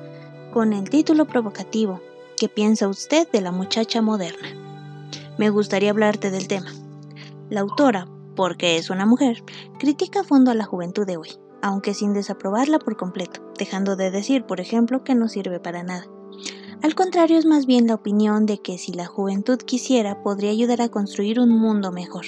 [0.53, 2.03] con el título provocativo
[2.37, 4.49] ¿Qué piensa usted de la muchacha moderna?
[5.39, 6.71] Me gustaría hablarte del tema.
[7.49, 8.07] La autora,
[8.37, 9.43] porque es una mujer,
[9.79, 11.31] critica a fondo a la juventud de hoy
[11.63, 16.05] aunque sin desaprobarla por completo, dejando de decir, por ejemplo, que no sirve para nada.
[16.83, 20.83] Al contrario, es más bien la opinión de que si la juventud quisiera, podría ayudar
[20.83, 22.27] a construir un mundo mejor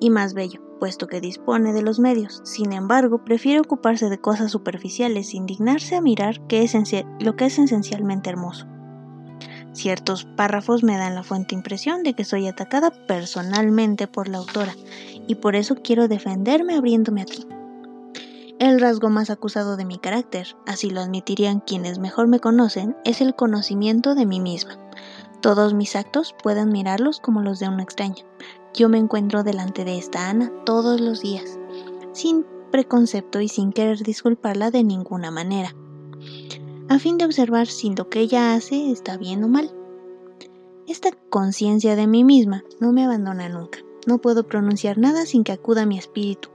[0.00, 2.40] y más bello, puesto que dispone de los medios.
[2.44, 6.40] Sin embargo, prefiere ocuparse de cosas superficiales, indignarse a mirar
[7.20, 8.66] lo que es esencialmente hermoso.
[9.72, 14.74] Ciertos párrafos me dan la fuente impresión de que soy atacada personalmente por la autora,
[15.28, 17.46] y por eso quiero defenderme abriéndome a ti.
[18.58, 23.20] El rasgo más acusado de mi carácter, así lo admitirían quienes mejor me conocen, es
[23.20, 24.78] el conocimiento de mí misma.
[25.40, 28.24] Todos mis actos pueden mirarlos como los de una extraña.
[28.74, 31.58] Yo me encuentro delante de esta Ana todos los días,
[32.12, 35.74] sin preconcepto y sin querer disculparla de ninguna manera,
[36.88, 39.70] a fin de observar si lo que ella hace está bien o mal.
[40.86, 43.78] Esta conciencia de mí misma no me abandona nunca.
[44.06, 46.48] No puedo pronunciar nada sin que acuda mi espíritu,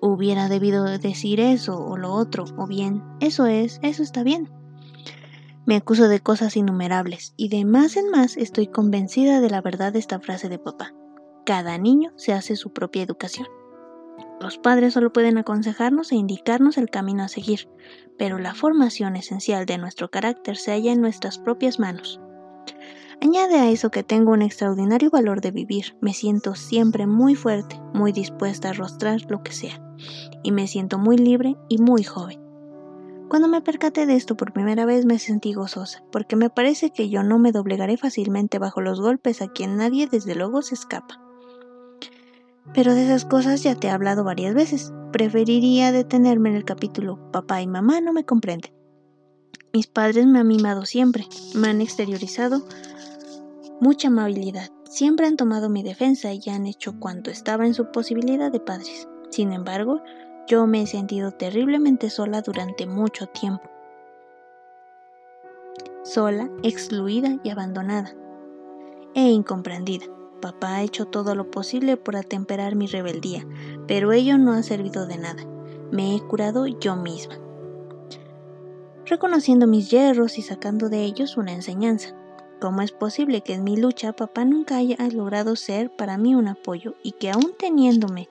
[0.00, 4.50] hubiera debido decir eso o lo otro, o bien, eso es, eso está bien.
[5.66, 9.92] Me acuso de cosas innumerables y de más en más estoy convencida de la verdad
[9.92, 10.94] de esta frase de papá.
[11.48, 13.46] Cada niño se hace su propia educación.
[14.38, 17.70] Los padres solo pueden aconsejarnos e indicarnos el camino a seguir,
[18.18, 22.20] pero la formación esencial de nuestro carácter se halla en nuestras propias manos.
[23.22, 27.80] Añade a eso que tengo un extraordinario valor de vivir, me siento siempre muy fuerte,
[27.94, 29.80] muy dispuesta a arrostrar lo que sea,
[30.42, 32.38] y me siento muy libre y muy joven.
[33.30, 37.08] Cuando me percaté de esto por primera vez me sentí gozosa, porque me parece que
[37.08, 41.24] yo no me doblegaré fácilmente bajo los golpes a quien nadie desde luego se escapa.
[42.74, 44.92] Pero de esas cosas ya te he hablado varias veces.
[45.12, 48.72] Preferiría detenerme en el capítulo Papá y mamá no me comprenden.
[49.72, 52.62] Mis padres me han mimado siempre, me han exteriorizado
[53.80, 54.70] mucha amabilidad.
[54.84, 59.08] Siempre han tomado mi defensa y han hecho cuanto estaba en su posibilidad de padres.
[59.30, 60.02] Sin embargo,
[60.46, 63.62] yo me he sentido terriblemente sola durante mucho tiempo.
[66.02, 68.14] Sola, excluida y abandonada.
[69.14, 70.06] E incomprendida.
[70.40, 73.46] Papá ha hecho todo lo posible por atemperar mi rebeldía,
[73.86, 75.44] pero ello no ha servido de nada.
[75.90, 77.38] Me he curado yo misma.
[79.04, 82.14] Reconociendo mis hierros y sacando de ellos una enseñanza.
[82.60, 86.48] ¿Cómo es posible que en mi lucha papá nunca haya logrado ser para mí un
[86.48, 88.28] apoyo y que aún teniéndome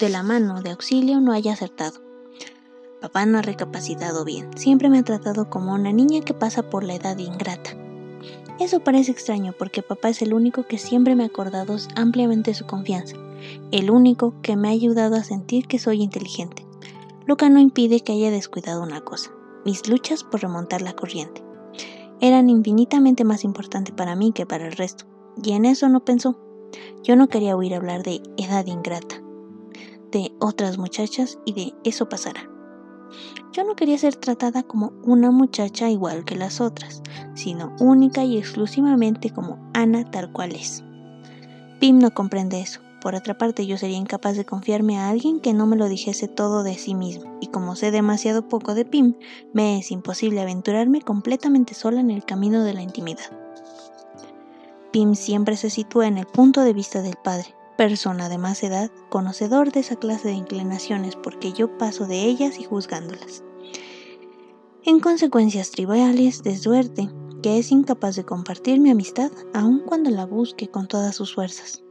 [0.00, 2.00] de la mano de auxilio no haya acertado?
[3.00, 6.84] Papá no ha recapacitado bien, siempre me ha tratado como una niña que pasa por
[6.84, 7.83] la edad ingrata.
[8.60, 12.66] Eso parece extraño porque papá es el único que siempre me ha acordado ampliamente su
[12.66, 13.16] confianza,
[13.72, 16.66] el único que me ha ayudado a sentir que soy inteligente,
[17.36, 19.32] que no impide que haya descuidado una cosa,
[19.64, 21.42] mis luchas por remontar la corriente
[22.20, 25.04] eran infinitamente más importantes para mí que para el resto,
[25.42, 26.38] y en eso no pensó.
[27.02, 29.22] Yo no quería oír hablar de edad ingrata,
[30.10, 32.53] de otras muchachas y de eso pasará.
[33.52, 37.02] Yo no quería ser tratada como una muchacha igual que las otras,
[37.34, 40.82] sino única y exclusivamente como Ana tal cual es.
[41.80, 42.80] Pim no comprende eso.
[43.00, 46.26] Por otra parte, yo sería incapaz de confiarme a alguien que no me lo dijese
[46.26, 49.14] todo de sí mismo, y como sé demasiado poco de Pim,
[49.52, 53.30] me es imposible aventurarme completamente sola en el camino de la intimidad.
[54.90, 58.90] Pim siempre se sitúa en el punto de vista del padre, persona de más edad,
[59.10, 63.42] conocedor de esa clase de inclinaciones porque yo paso de ellas y juzgándolas.
[64.84, 67.10] En consecuencias triviales de suerte,
[67.42, 71.82] que es incapaz de compartir mi amistad aun cuando la busque con todas sus fuerzas.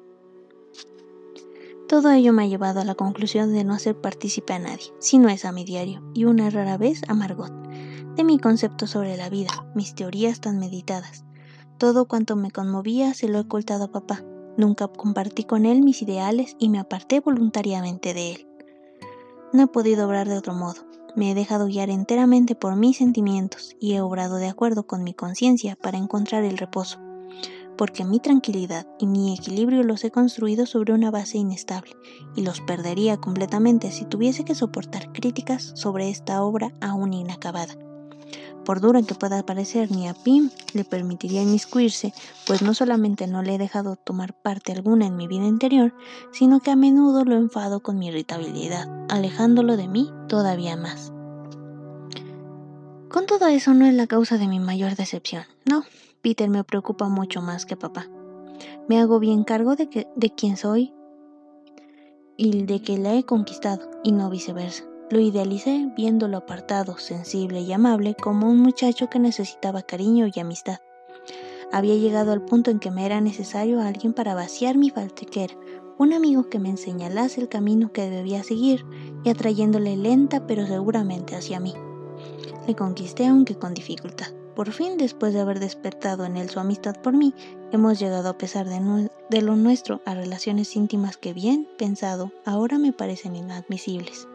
[1.88, 5.20] Todo ello me ha llevado a la conclusión de no hacer partícipe a nadie, si
[5.20, 7.52] no es a mi diario, y una rara vez a Margot,
[8.16, 11.26] de mi concepto sobre la vida, mis teorías tan meditadas.
[11.78, 14.24] Todo cuanto me conmovía se lo he ocultado a papá.
[14.58, 18.48] Nunca compartí con él mis ideales y me aparté voluntariamente de él.
[19.52, 20.82] No he podido obrar de otro modo.
[21.16, 25.14] Me he dejado guiar enteramente por mis sentimientos y he obrado de acuerdo con mi
[25.14, 27.00] conciencia para encontrar el reposo
[27.78, 31.96] porque mi tranquilidad y mi equilibrio los he construido sobre una base inestable
[32.36, 37.76] y los perdería completamente si tuviese que soportar críticas sobre esta obra aún inacabada.
[38.66, 42.14] Por dura que pueda parecer, ni a Pim le permitiría inmiscuirse,
[42.48, 45.94] pues no solamente no le he dejado tomar parte alguna en mi vida interior,
[46.32, 51.12] sino que a menudo lo enfado con mi irritabilidad, alejándolo de mí todavía más.
[53.10, 55.84] Con todo eso no es la causa de mi mayor decepción, no,
[56.22, 58.08] Peter me preocupa mucho más que papá.
[58.88, 60.94] Me hago bien cargo de, que, de quién soy
[62.38, 64.84] y de que la he conquistado, y no viceversa.
[65.14, 70.80] Lo idealicé viéndolo apartado, sensible y amable como un muchacho que necesitaba cariño y amistad.
[71.72, 75.54] Había llegado al punto en que me era necesario alguien para vaciar mi faltriquera,
[76.00, 78.88] un amigo que me señalase el camino que debía seguir
[79.24, 81.76] y atrayéndole lenta pero seguramente hacia mí.
[82.66, 84.34] Le conquisté aunque con dificultad.
[84.56, 87.36] Por fin, después de haber despertado en él su amistad por mí,
[87.72, 92.94] hemos llegado a pesar de, lo nuestro a relaciones íntimas que bien pensado ahora me
[92.94, 94.28] parecen inadmisibles.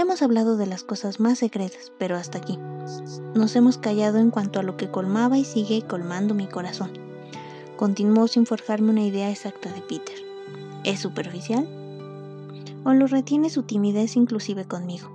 [0.00, 2.58] Hemos hablado de las cosas más secretas, pero hasta aquí.
[3.34, 6.92] Nos hemos callado en cuanto a lo que colmaba y sigue colmando mi corazón.
[7.76, 10.16] Continuó sin forjarme una idea exacta de Peter.
[10.84, 11.68] ¿Es superficial?
[12.86, 15.10] ¿O lo retiene su timidez inclusive conmigo?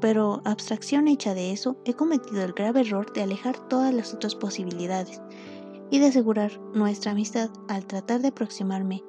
[0.00, 4.34] pero abstracción hecha de eso, he cometido el grave error de alejar todas las otras
[4.34, 5.20] posibilidades
[5.90, 9.04] y de asegurar nuestra amistad al tratar de aproximarme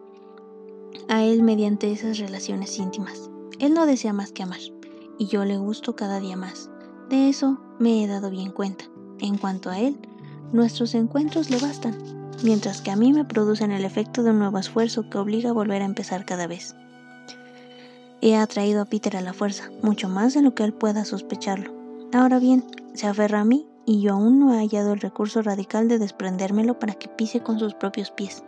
[1.07, 3.32] a él mediante esas relaciones íntimas.
[3.57, 4.59] Él no desea más que amar,
[5.18, 6.70] y yo le gusto cada día más.
[7.09, 8.86] De eso me he dado bien cuenta.
[9.20, 9.97] En cuanto a él,
[10.51, 11.95] nuestros encuentros le bastan,
[12.43, 15.53] mientras que a mí me producen el efecto de un nuevo esfuerzo que obliga a
[15.53, 16.76] volver a empezar cada vez.
[18.22, 21.74] He atraído a Peter a la fuerza, mucho más de lo que él pueda sospecharlo.
[22.14, 25.88] Ahora bien, se aferra a mí y yo aún no he hallado el recurso radical
[25.88, 28.43] de desprendérmelo para que pise con sus propios pies.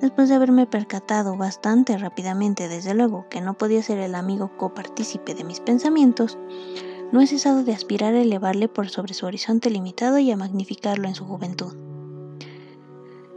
[0.00, 5.34] Después de haberme percatado bastante rápidamente, desde luego, que no podía ser el amigo copartícipe
[5.34, 6.38] de mis pensamientos,
[7.10, 11.08] no he cesado de aspirar a elevarle por sobre su horizonte limitado y a magnificarlo
[11.08, 11.74] en su juventud.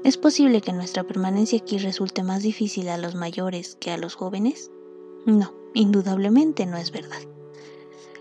[0.03, 4.15] ¿Es posible que nuestra permanencia aquí resulte más difícil a los mayores que a los
[4.15, 4.71] jóvenes?
[5.25, 7.21] No, indudablemente no es verdad.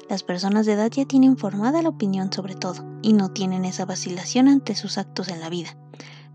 [0.09, 3.87] Las personas de edad ya tienen formada la opinión sobre todo y no tienen esa
[3.87, 5.77] vacilación ante sus actos en la vida.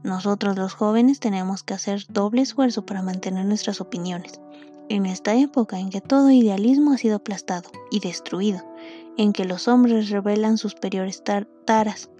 [0.05, 4.39] Nosotros los jóvenes tenemos que hacer doble esfuerzo para mantener nuestras opiniones.
[4.87, 8.63] En esta época en que todo idealismo ha sido aplastado y destruido,
[9.17, 11.23] en que los hombres revelan sus superiores
[11.65, 12.11] taras,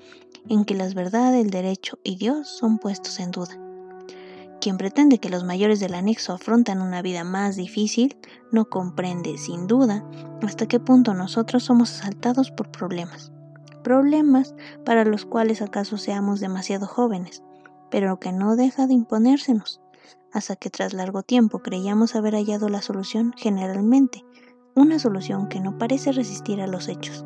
[0.50, 3.60] en que las verdades, el derecho y Dios son puestos en duda
[4.66, 8.18] quien pretende que los mayores del anexo afrontan una vida más difícil,
[8.52, 10.04] no comprende, sin duda,
[10.42, 13.32] hasta qué punto nosotros somos asaltados por problemas.
[13.84, 17.44] Problemas para los cuales acaso seamos demasiado jóvenes,
[17.90, 19.82] pero que no deja de imponérsenos,
[20.32, 24.26] hasta que tras largo tiempo creíamos haber hallado la solución generalmente,
[24.76, 27.26] una solución que no parece resistir a los hechos.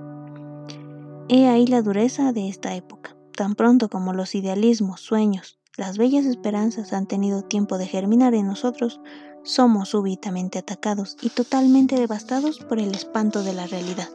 [1.27, 3.15] He ahí la dureza de esta época.
[3.35, 8.47] Tan pronto como los idealismos, sueños, las bellas esperanzas han tenido tiempo de germinar en
[8.47, 8.99] nosotros,
[9.43, 14.09] somos súbitamente atacados y totalmente devastados por el espanto de la realidad.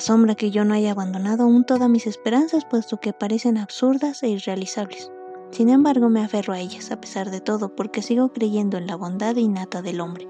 [0.00, 4.30] Asombra que yo no haya abandonado aún todas mis esperanzas, puesto que parecen absurdas e
[4.30, 5.12] irrealizables.
[5.50, 8.96] Sin embargo, me aferro a ellas, a pesar de todo, porque sigo creyendo en la
[8.96, 10.26] bondad innata del hombre.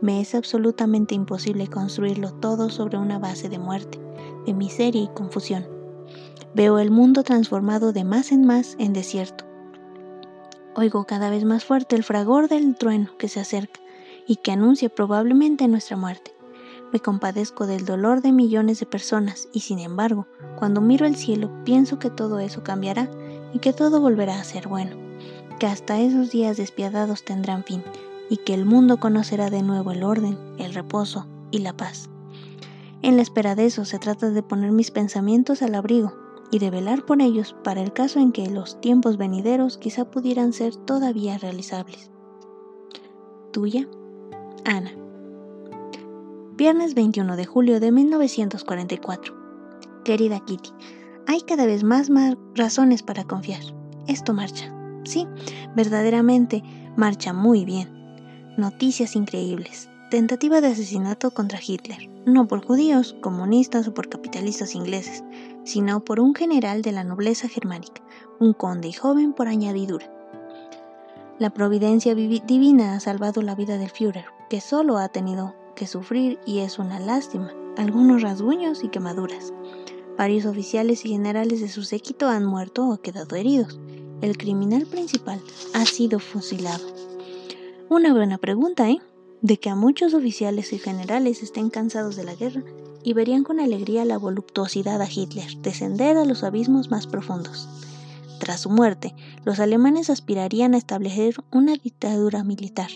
[0.00, 3.98] Me es absolutamente imposible construirlo todo sobre una base de muerte,
[4.46, 5.66] de miseria y confusión.
[6.54, 9.44] Veo el mundo transformado de más en más en desierto.
[10.76, 13.80] Oigo cada vez más fuerte el fragor del trueno que se acerca
[14.28, 16.35] y que anuncia probablemente nuestra muerte.
[16.92, 20.26] Me compadezco del dolor de millones de personas y sin embargo,
[20.56, 23.10] cuando miro el cielo, pienso que todo eso cambiará
[23.52, 24.96] y que todo volverá a ser bueno,
[25.58, 27.82] que hasta esos días despiadados tendrán fin
[28.28, 32.08] y que el mundo conocerá de nuevo el orden, el reposo y la paz.
[33.02, 36.14] En la espera de eso se trata de poner mis pensamientos al abrigo
[36.50, 40.52] y de velar por ellos para el caso en que los tiempos venideros quizá pudieran
[40.52, 42.10] ser todavía realizables.
[43.52, 43.86] Tuya,
[44.64, 45.05] Ana.
[46.56, 49.34] Viernes 21 de julio de 1944.
[50.06, 50.70] Querida Kitty,
[51.26, 52.10] hay cada vez más,
[52.54, 53.60] razones para confiar.
[54.06, 54.74] Esto marcha.
[55.04, 55.28] Sí,
[55.74, 56.62] verdaderamente
[56.96, 58.54] marcha muy bien.
[58.56, 59.90] Noticias increíbles.
[60.10, 65.24] Tentativa de asesinato contra Hitler, no por judíos, comunistas o por capitalistas ingleses,
[65.64, 68.00] sino por un general de la nobleza germánica,
[68.40, 70.10] un conde y joven por añadidura.
[71.38, 76.40] La providencia divina ha salvado la vida del Führer, que solo ha tenido que sufrir
[76.44, 79.52] y es una lástima, algunos rasguños y quemaduras.
[80.18, 83.78] Varios oficiales y generales de su séquito han muerto o quedado heridos.
[84.22, 85.40] El criminal principal
[85.74, 86.84] ha sido fusilado.
[87.88, 88.98] Una buena pregunta, ¿eh?
[89.42, 92.64] de que a muchos oficiales y generales estén cansados de la guerra
[93.04, 97.68] y verían con alegría la voluptuosidad a Hitler descender a los abismos más profundos.
[98.40, 99.14] Tras su muerte,
[99.44, 102.90] los alemanes aspirarían a establecer una dictadura militar,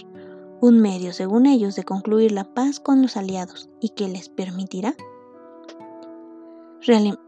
[0.61, 4.95] un medio, según ellos, de concluir la paz con los aliados y que les permitirá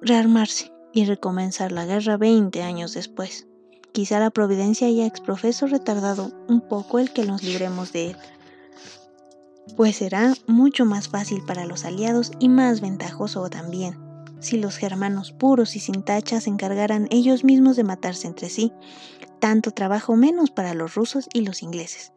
[0.01, 3.47] rearmarse y recomenzar la guerra 20 años después.
[3.93, 8.16] Quizá la providencia haya exprofeso retardado un poco el que nos libremos de él,
[9.76, 13.99] pues será mucho más fácil para los aliados y más ventajoso también,
[14.41, 18.72] si los germanos puros y sin tacha se encargaran ellos mismos de matarse entre sí,
[19.39, 22.12] tanto trabajo menos para los rusos y los ingleses,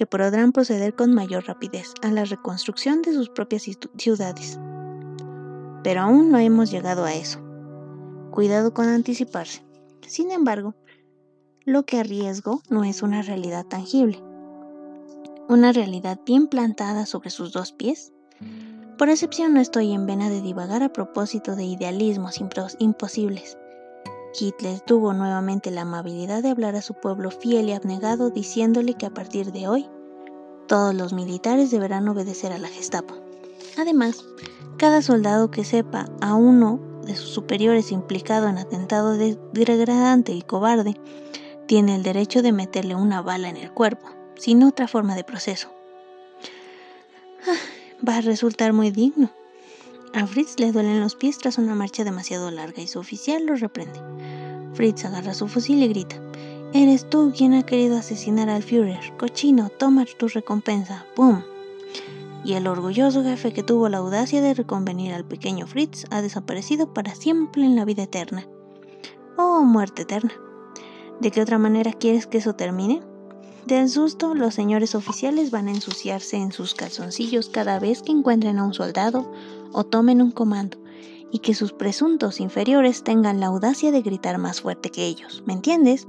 [0.00, 3.66] que podrán proceder con mayor rapidez a la reconstrucción de sus propias
[3.98, 4.58] ciudades.
[5.84, 7.38] Pero aún no hemos llegado a eso.
[8.30, 9.62] Cuidado con anticiparse.
[10.06, 10.74] Sin embargo,
[11.66, 14.24] lo que arriesgo no es una realidad tangible,
[15.50, 18.10] una realidad bien plantada sobre sus dos pies?
[18.96, 22.40] Por excepción no estoy en vena de divagar a propósito de idealismos
[22.78, 23.58] imposibles.
[24.38, 29.06] Hitler tuvo nuevamente la amabilidad de hablar a su pueblo fiel y abnegado diciéndole que
[29.06, 29.88] a partir de hoy
[30.66, 33.14] todos los militares deberán obedecer a la Gestapo.
[33.76, 34.24] Además,
[34.76, 40.94] cada soldado que sepa a uno de sus superiores implicado en atentado degradante y cobarde
[41.66, 45.70] tiene el derecho de meterle una bala en el cuerpo sin otra forma de proceso.
[47.46, 49.30] Ah, va a resultar muy digno.
[50.12, 53.54] A Fritz le duelen los pies tras una marcha demasiado larga y su oficial lo
[53.54, 54.00] reprende.
[54.74, 56.16] Fritz agarra su fusil y grita,
[56.72, 59.16] Eres tú quien ha querido asesinar al Führer.
[59.18, 61.04] Cochino, toma tu recompensa.
[61.16, 61.42] ¡Pum!
[62.44, 66.94] Y el orgulloso jefe que tuvo la audacia de reconvenir al pequeño Fritz ha desaparecido
[66.94, 68.46] para siempre en la vida eterna.
[69.36, 70.32] Oh, muerte eterna.
[71.20, 73.00] ¿De qué otra manera quieres que eso termine?
[73.66, 78.58] Del susto, los señores oficiales van a ensuciarse en sus calzoncillos cada vez que encuentren
[78.58, 79.30] a un soldado
[79.72, 80.78] o tomen un comando,
[81.32, 85.42] y que sus presuntos inferiores tengan la audacia de gritar más fuerte que ellos.
[85.46, 86.08] ¿Me entiendes?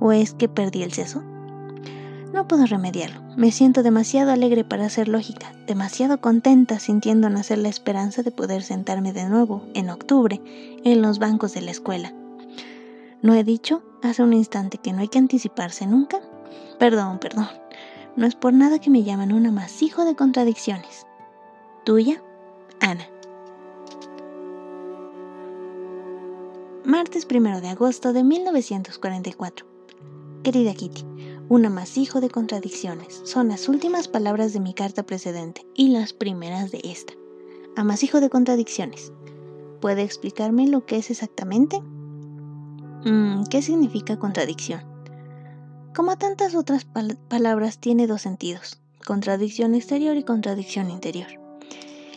[0.00, 1.22] ¿O es que perdí el seso?
[2.32, 3.22] No puedo remediarlo.
[3.36, 8.62] Me siento demasiado alegre para ser lógica, demasiado contenta sintiendo nacer la esperanza de poder
[8.62, 10.40] sentarme de nuevo, en octubre,
[10.84, 12.12] en los bancos de la escuela.
[13.22, 16.20] ¿No he dicho hace un instante que no hay que anticiparse nunca?
[16.78, 17.48] Perdón, perdón.
[18.16, 21.06] No es por nada que me llaman un amasijo de contradicciones.
[21.84, 22.22] Tuya,
[22.80, 23.08] Ana.
[26.84, 29.66] Martes 1 de agosto de 1944.
[30.42, 31.04] Querida Kitty,
[31.48, 36.70] un amasijo de contradicciones son las últimas palabras de mi carta precedente y las primeras
[36.70, 37.14] de esta.
[37.76, 39.12] Amasijo de contradicciones.
[39.80, 41.80] ¿Puede explicarme lo que es exactamente?
[43.04, 44.82] Mm, ¿Qué significa contradicción?
[45.94, 46.86] Como tantas otras
[47.28, 51.45] palabras, tiene dos sentidos, contradicción exterior y contradicción interior.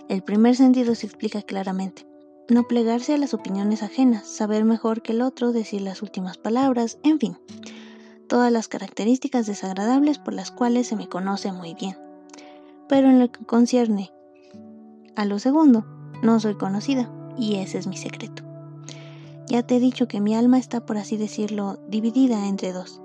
[0.09, 2.07] El primer sentido se explica claramente.
[2.49, 6.97] No plegarse a las opiniones ajenas, saber mejor que el otro, decir las últimas palabras,
[7.03, 7.37] en fin,
[8.27, 11.95] todas las características desagradables por las cuales se me conoce muy bien.
[12.87, 14.11] Pero en lo que concierne
[15.15, 15.85] a lo segundo,
[16.23, 18.41] no soy conocida, y ese es mi secreto.
[19.45, 22.99] Ya te he dicho que mi alma está, por así decirlo, dividida entre dos.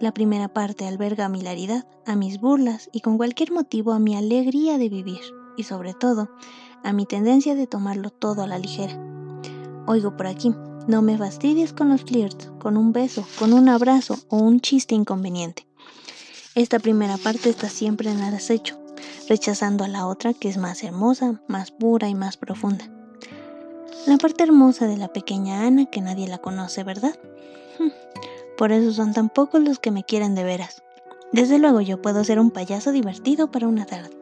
[0.00, 4.16] La primera parte alberga mi hilaridad, a mis burlas y con cualquier motivo a mi
[4.16, 5.20] alegría de vivir
[5.60, 6.28] y sobre todo
[6.82, 8.98] a mi tendencia de tomarlo todo a la ligera.
[9.86, 10.54] Oigo por aquí,
[10.86, 14.94] no me fastidies con los flirts, con un beso, con un abrazo o un chiste
[14.94, 15.66] inconveniente.
[16.54, 18.80] Esta primera parte está siempre en el acecho,
[19.28, 22.88] rechazando a la otra que es más hermosa, más pura y más profunda.
[24.06, 27.18] La parte hermosa de la pequeña Ana que nadie la conoce, ¿verdad?
[28.56, 30.82] Por eso son tan pocos los que me quieren de veras.
[31.32, 34.19] Desde luego yo puedo ser un payaso divertido para una tarde,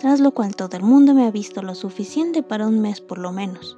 [0.00, 3.18] tras lo cual todo el mundo me ha visto lo suficiente para un mes por
[3.18, 3.76] lo menos.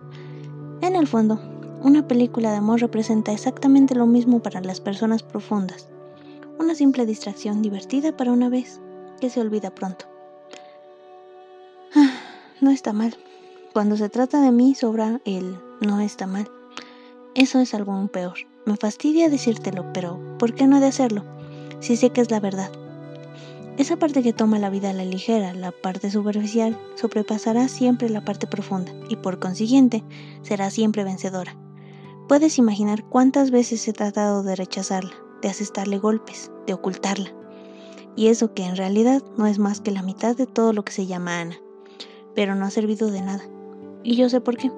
[0.80, 1.40] En el fondo,
[1.82, 5.88] una película de amor representa exactamente lo mismo para las personas profundas.
[6.60, 8.80] Una simple distracción divertida para una vez
[9.20, 10.04] que se olvida pronto.
[11.96, 12.12] Ah,
[12.60, 13.16] no está mal.
[13.72, 16.48] Cuando se trata de mí sobra el no está mal.
[17.34, 18.34] Eso es algo peor.
[18.64, 21.24] Me fastidia decírtelo, pero ¿por qué no de hacerlo?
[21.80, 22.70] Si sé que es la verdad.
[23.78, 28.22] Esa parte que toma la vida a la ligera, la parte superficial, sobrepasará siempre la
[28.22, 30.04] parte profunda y por consiguiente
[30.42, 31.56] será siempre vencedora.
[32.28, 37.32] Puedes imaginar cuántas veces he tratado de rechazarla, de asestarle golpes, de ocultarla.
[38.14, 40.92] Y eso que en realidad no es más que la mitad de todo lo que
[40.92, 41.56] se llama Ana.
[42.34, 43.44] Pero no ha servido de nada.
[44.02, 44.70] Y yo sé por qué.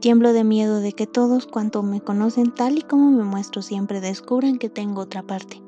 [0.00, 4.02] Tiemblo de miedo de que todos cuanto me conocen tal y como me muestro siempre
[4.02, 5.62] descubran que tengo otra parte,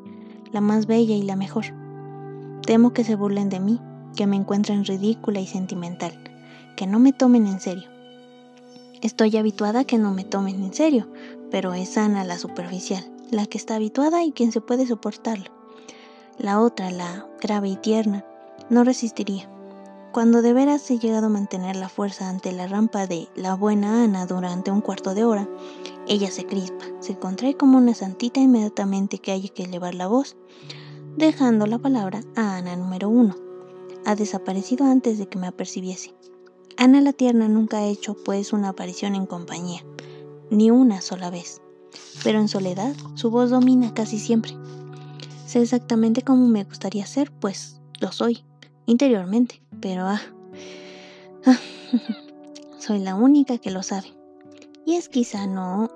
[0.52, 1.64] la más bella y la mejor.
[2.68, 3.80] Temo que se burlen de mí,
[4.14, 6.12] que me encuentren ridícula y sentimental,
[6.76, 7.88] que no me tomen en serio.
[9.00, 11.08] Estoy habituada a que no me tomen en serio,
[11.50, 15.50] pero es Ana la superficial, la que está habituada y quien se puede soportarlo.
[16.36, 18.26] La otra, la grave y tierna,
[18.68, 19.48] no resistiría.
[20.12, 24.04] Cuando de veras he llegado a mantener la fuerza ante la rampa de la buena
[24.04, 25.48] Ana durante un cuarto de hora,
[26.06, 30.36] ella se crispa, se contrae como una santita inmediatamente que haya que elevar la voz,
[31.18, 33.34] dejando la palabra a Ana número uno.
[34.06, 36.14] Ha desaparecido antes de que me apercibiese.
[36.76, 39.84] Ana la tierna nunca ha hecho pues una aparición en compañía,
[40.48, 41.60] ni una sola vez.
[42.22, 44.56] Pero en soledad su voz domina casi siempre.
[45.44, 48.44] Sé exactamente cómo me gustaría ser, pues lo soy,
[48.86, 50.20] interiormente, pero ah,
[51.46, 51.58] ah
[52.78, 54.12] soy la única que lo sabe.
[54.86, 55.90] Y es quizá no,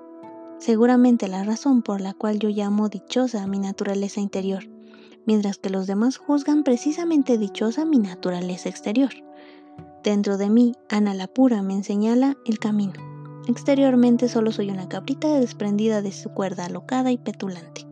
[0.59, 4.72] seguramente la razón por la cual yo llamo dichosa a mi naturaleza interior
[5.25, 9.11] mientras que los demás juzgan precisamente dichosa mi naturaleza exterior.
[10.03, 12.93] Dentro de mí, Ana la pura me señala el camino.
[13.47, 17.85] Exteriormente solo soy una cabrita desprendida de su cuerda alocada y petulante.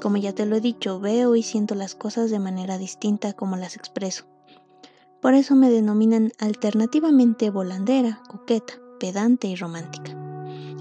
[0.00, 3.56] Como ya te lo he dicho, veo y siento las cosas de manera distinta como
[3.56, 4.24] las expreso.
[5.20, 10.12] Por eso me denominan alternativamente volandera, coqueta, pedante y romántica.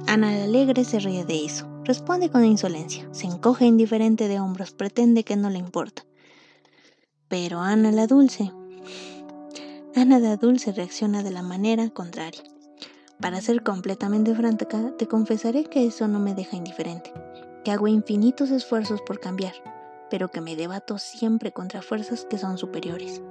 [0.07, 1.67] Ana la Alegre se ríe de eso.
[1.89, 6.05] Responde con insolencia, se encoge indiferente de hombros, pretende que no le importa.
[7.27, 8.51] Pero Ana la Dulce,
[9.95, 12.43] Ana la Dulce reacciona de la manera contraria.
[13.19, 17.11] Para ser completamente franca, te confesaré que eso no me deja indiferente,
[17.65, 19.55] que hago infinitos esfuerzos por cambiar,
[20.11, 23.23] pero que me debato siempre contra fuerzas que son superiores.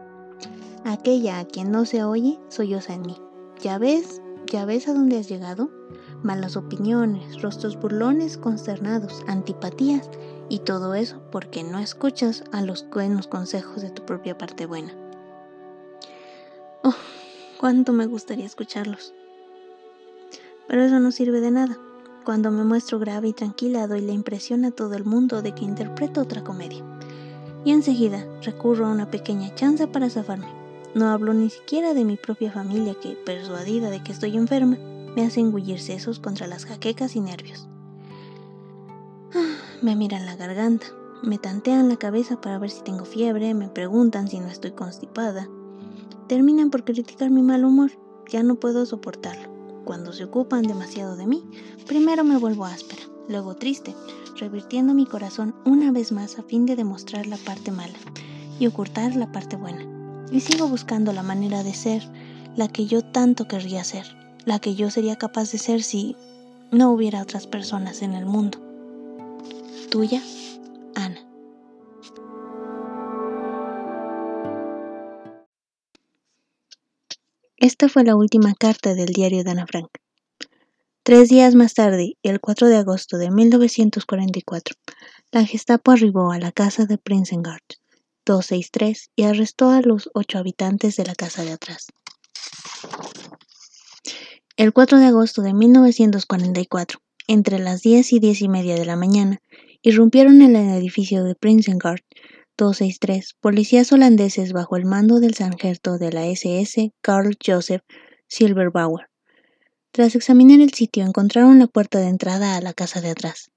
[0.84, 3.16] Aquella a quien no se oye solloza en mí.
[3.62, 4.20] ¿Ya ves?
[4.50, 5.70] ¿Ya ves a dónde has llegado?
[6.22, 10.08] malas opiniones, rostros burlones, consternados, antipatías
[10.48, 14.92] y todo eso porque no escuchas a los buenos consejos de tu propia parte buena.
[16.82, 16.94] Oh,
[17.58, 19.14] cuánto me gustaría escucharlos.
[20.66, 21.78] Pero eso no sirve de nada.
[22.24, 25.64] Cuando me muestro grave y tranquila doy la impresión a todo el mundo de que
[25.64, 26.84] interpreto otra comedia.
[27.64, 30.57] Y enseguida recurro a una pequeña chanza para zafarme.
[30.94, 34.78] No hablo ni siquiera de mi propia familia que, persuadida de que estoy enferma,
[35.14, 37.68] me hace engullir sesos contra las jaquecas y nervios.
[39.34, 40.86] Ah, me miran la garganta,
[41.22, 45.48] me tantean la cabeza para ver si tengo fiebre, me preguntan si no estoy constipada.
[46.26, 47.90] Terminan por criticar mi mal humor,
[48.28, 49.48] ya no puedo soportarlo.
[49.84, 51.44] Cuando se ocupan demasiado de mí,
[51.86, 53.94] primero me vuelvo áspera, luego triste,
[54.36, 57.98] revirtiendo mi corazón una vez más a fin de demostrar la parte mala
[58.58, 59.97] y ocultar la parte buena.
[60.30, 62.02] Y sigo buscando la manera de ser
[62.56, 64.18] la que yo tanto querría ser
[64.48, 66.16] la que yo sería capaz de ser si
[66.70, 68.58] no hubiera otras personas en el mundo.
[69.90, 70.22] Tuya,
[70.94, 71.20] Ana.
[77.58, 79.90] Esta fue la última carta del diario de Ana Frank.
[81.02, 84.76] Tres días más tarde, el 4 de agosto de 1944,
[85.30, 87.78] la Gestapo arribó a la casa de Prinsengarten
[88.28, 91.88] 263 y arrestó a los ocho habitantes de la casa de atrás.
[94.56, 98.96] El 4 de agosto de 1944, entre las 10 y 10 y media de la
[98.96, 99.40] mañana,
[99.82, 102.02] irrumpieron en el edificio de Prinsengaard
[102.58, 107.82] 263 policías holandeses bajo el mando del sargento de la SS Carl Joseph
[108.26, 109.08] Silberbauer.
[109.92, 113.50] Tras examinar el sitio encontraron la puerta de entrada a la casa de atrás.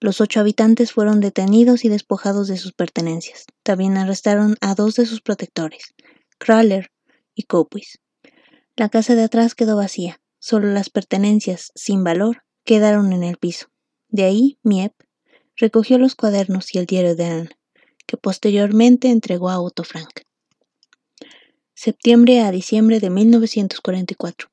[0.00, 3.46] Los ocho habitantes fueron detenidos y despojados de sus pertenencias.
[3.64, 5.94] También arrestaron a dos de sus protectores,
[6.38, 6.90] Kraler
[7.34, 7.98] y Copwis.
[8.76, 10.20] La casa de atrás quedó vacía.
[10.38, 13.66] Solo las pertenencias, sin valor, quedaron en el piso.
[14.08, 14.92] De ahí, Miep
[15.56, 17.50] recogió los cuadernos y el diario de Anne,
[18.06, 20.20] que posteriormente entregó a Otto Frank.
[21.74, 24.48] Septiembre a diciembre de 1944.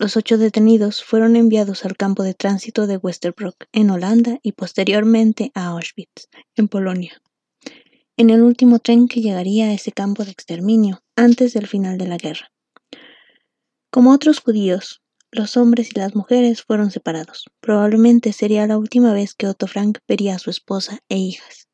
[0.00, 5.52] Los ocho detenidos fueron enviados al campo de tránsito de Westerbroek, en Holanda, y posteriormente
[5.54, 7.20] a Auschwitz, en Polonia,
[8.16, 12.08] en el último tren que llegaría a ese campo de exterminio antes del final de
[12.08, 12.50] la guerra.
[13.90, 17.44] Como otros judíos, los hombres y las mujeres fueron separados.
[17.60, 21.68] Probablemente sería la última vez que Otto Frank vería a su esposa e hijas.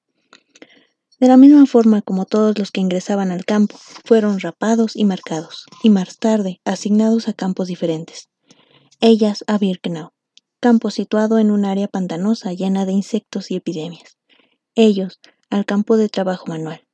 [1.18, 5.64] De la misma forma como todos los que ingresaban al campo, fueron rapados y marcados,
[5.82, 8.28] y más tarde asignados a campos diferentes.
[9.01, 10.10] Ellas a Birkenau,
[10.60, 14.18] campo situado en un área pantanosa llena de insectos y epidemias.
[14.74, 16.86] Ellos al campo de trabajo manual.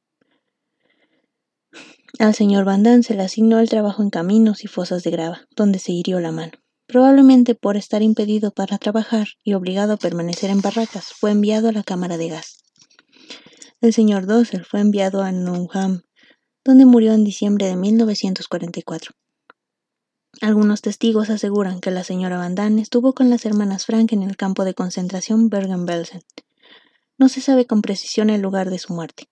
[2.18, 5.78] Al señor Van se le asignó el trabajo en caminos y fosas de grava, donde
[5.80, 6.52] se hirió la mano.
[6.86, 11.72] Probablemente por estar impedido para trabajar y obligado a permanecer en barracas, fue enviado a
[11.72, 12.61] la cámara de gas.
[13.82, 16.02] El señor Dossel fue enviado a Nunham,
[16.64, 19.10] donde murió en diciembre de 1944.
[20.40, 24.36] Algunos testigos aseguran que la señora Van Damme estuvo con las hermanas Frank en el
[24.36, 26.22] campo de concentración Bergen-Belsen.
[27.18, 29.28] No se sabe con precisión el lugar de su muerte.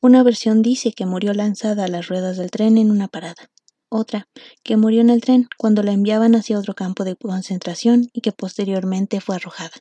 [0.00, 3.50] Una versión dice que murió lanzada a las ruedas del tren en una parada.
[3.90, 4.28] Otra,
[4.62, 8.32] que murió en el tren cuando la enviaban hacia otro campo de concentración y que
[8.32, 9.72] posteriormente fue arrojada.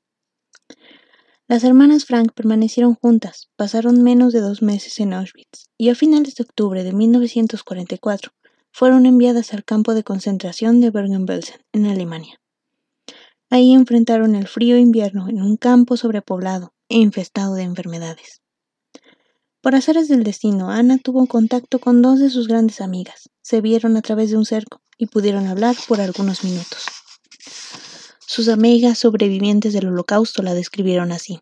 [1.49, 6.35] Las hermanas Frank permanecieron juntas, pasaron menos de dos meses en Auschwitz y a finales
[6.35, 8.31] de octubre de 1944
[8.71, 12.39] fueron enviadas al campo de concentración de Bergen-Belsen, en Alemania.
[13.49, 18.41] Ahí enfrentaron el frío invierno en un campo sobrepoblado e infestado de enfermedades.
[19.61, 23.29] Por azares del destino, Ana tuvo contacto con dos de sus grandes amigas.
[23.41, 27.02] Se vieron a través de un cerco y pudieron hablar por algunos minutos.
[28.35, 31.41] Sus amigas sobrevivientes del holocausto la describieron así.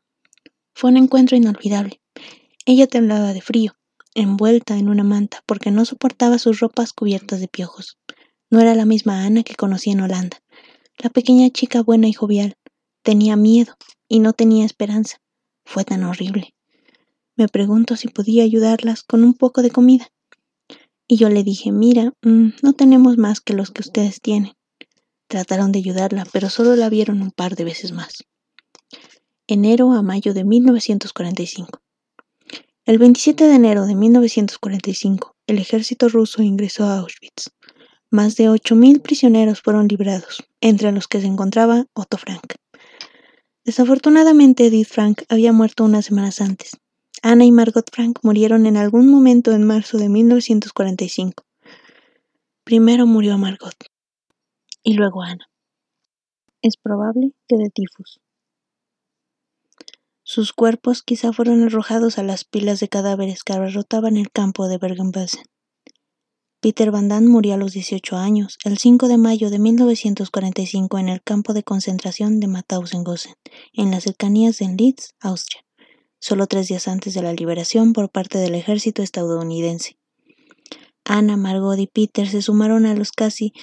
[0.73, 2.01] Fue un encuentro inolvidable.
[2.65, 3.77] Ella temblaba de frío,
[4.13, 7.97] envuelta en una manta, porque no soportaba sus ropas cubiertas de piojos.
[8.49, 10.43] No era la misma Ana que conocí en Holanda.
[10.97, 12.57] La pequeña chica buena y jovial.
[13.03, 13.77] Tenía miedo
[14.09, 15.21] y no tenía esperanza.
[15.63, 16.53] Fue tan horrible.
[17.37, 20.11] Me pregunto si podía ayudarlas con un poco de comida.
[21.07, 24.51] Y yo le dije, mira, mm, no tenemos más que los que ustedes tienen.
[25.31, 28.25] Trataron de ayudarla, pero solo la vieron un par de veces más.
[29.47, 31.79] Enero a mayo de 1945.
[32.83, 37.49] El 27 de enero de 1945, el ejército ruso ingresó a Auschwitz.
[38.09, 42.55] Más de 8.000 prisioneros fueron librados, entre los que se encontraba Otto Frank.
[43.63, 46.71] Desafortunadamente, Edith Frank había muerto unas semanas antes.
[47.21, 51.45] Ana y Margot Frank murieron en algún momento en marzo de 1945.
[52.65, 53.90] Primero murió Margot
[54.83, 55.49] y luego Ana.
[56.61, 58.19] Es probable que de tifus.
[60.23, 64.77] Sus cuerpos quizá fueron arrojados a las pilas de cadáveres que abarrotaban el campo de
[64.77, 65.43] Bergen-Belsen.
[66.61, 71.09] Peter Van Damme murió a los 18 años, el 5 de mayo de 1945 en
[71.09, 73.03] el campo de concentración de Mauthausen,
[73.73, 75.65] en las cercanías de Leeds, Austria,
[76.19, 79.97] solo tres días antes de la liberación por parte del ejército estadounidense.
[81.03, 83.53] Ana, Margot y Peter se sumaron a los casi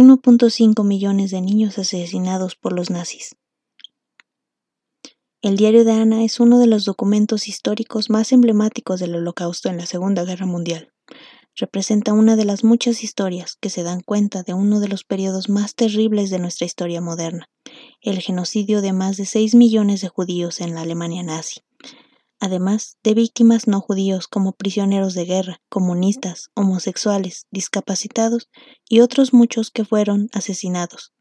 [0.00, 3.36] 1.5 millones de niños asesinados por los nazis.
[5.42, 9.76] El diario de Ana es uno de los documentos históricos más emblemáticos del Holocausto en
[9.76, 10.90] la Segunda Guerra Mundial.
[11.54, 15.50] Representa una de las muchas historias que se dan cuenta de uno de los periodos
[15.50, 17.50] más terribles de nuestra historia moderna,
[18.00, 21.60] el genocidio de más de 6 millones de judíos en la Alemania nazi
[22.40, 28.48] además de víctimas no judíos como prisioneros de guerra, comunistas, homosexuales, discapacitados
[28.88, 31.12] y otros muchos que fueron asesinados.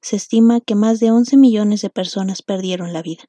[0.00, 3.24] Se estima que más de 11 millones de personas perdieron la vida.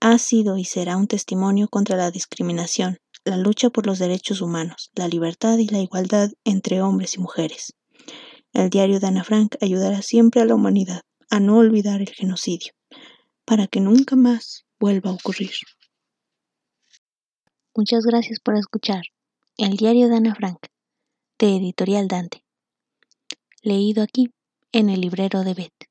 [0.00, 4.90] Ha sido y será un testimonio contra la discriminación, la lucha por los derechos humanos,
[4.94, 7.74] la libertad y la igualdad entre hombres y mujeres.
[8.52, 12.72] El diario de Ana Frank ayudará siempre a la humanidad a no olvidar el genocidio,
[13.44, 15.52] para que nunca más vuelva a ocurrir.
[17.76, 19.04] Muchas gracias por escuchar
[19.56, 20.58] El diario de Ana Frank,
[21.38, 22.44] de Editorial Dante.
[23.62, 24.32] Leído aquí,
[24.72, 25.89] en el librero de Beth.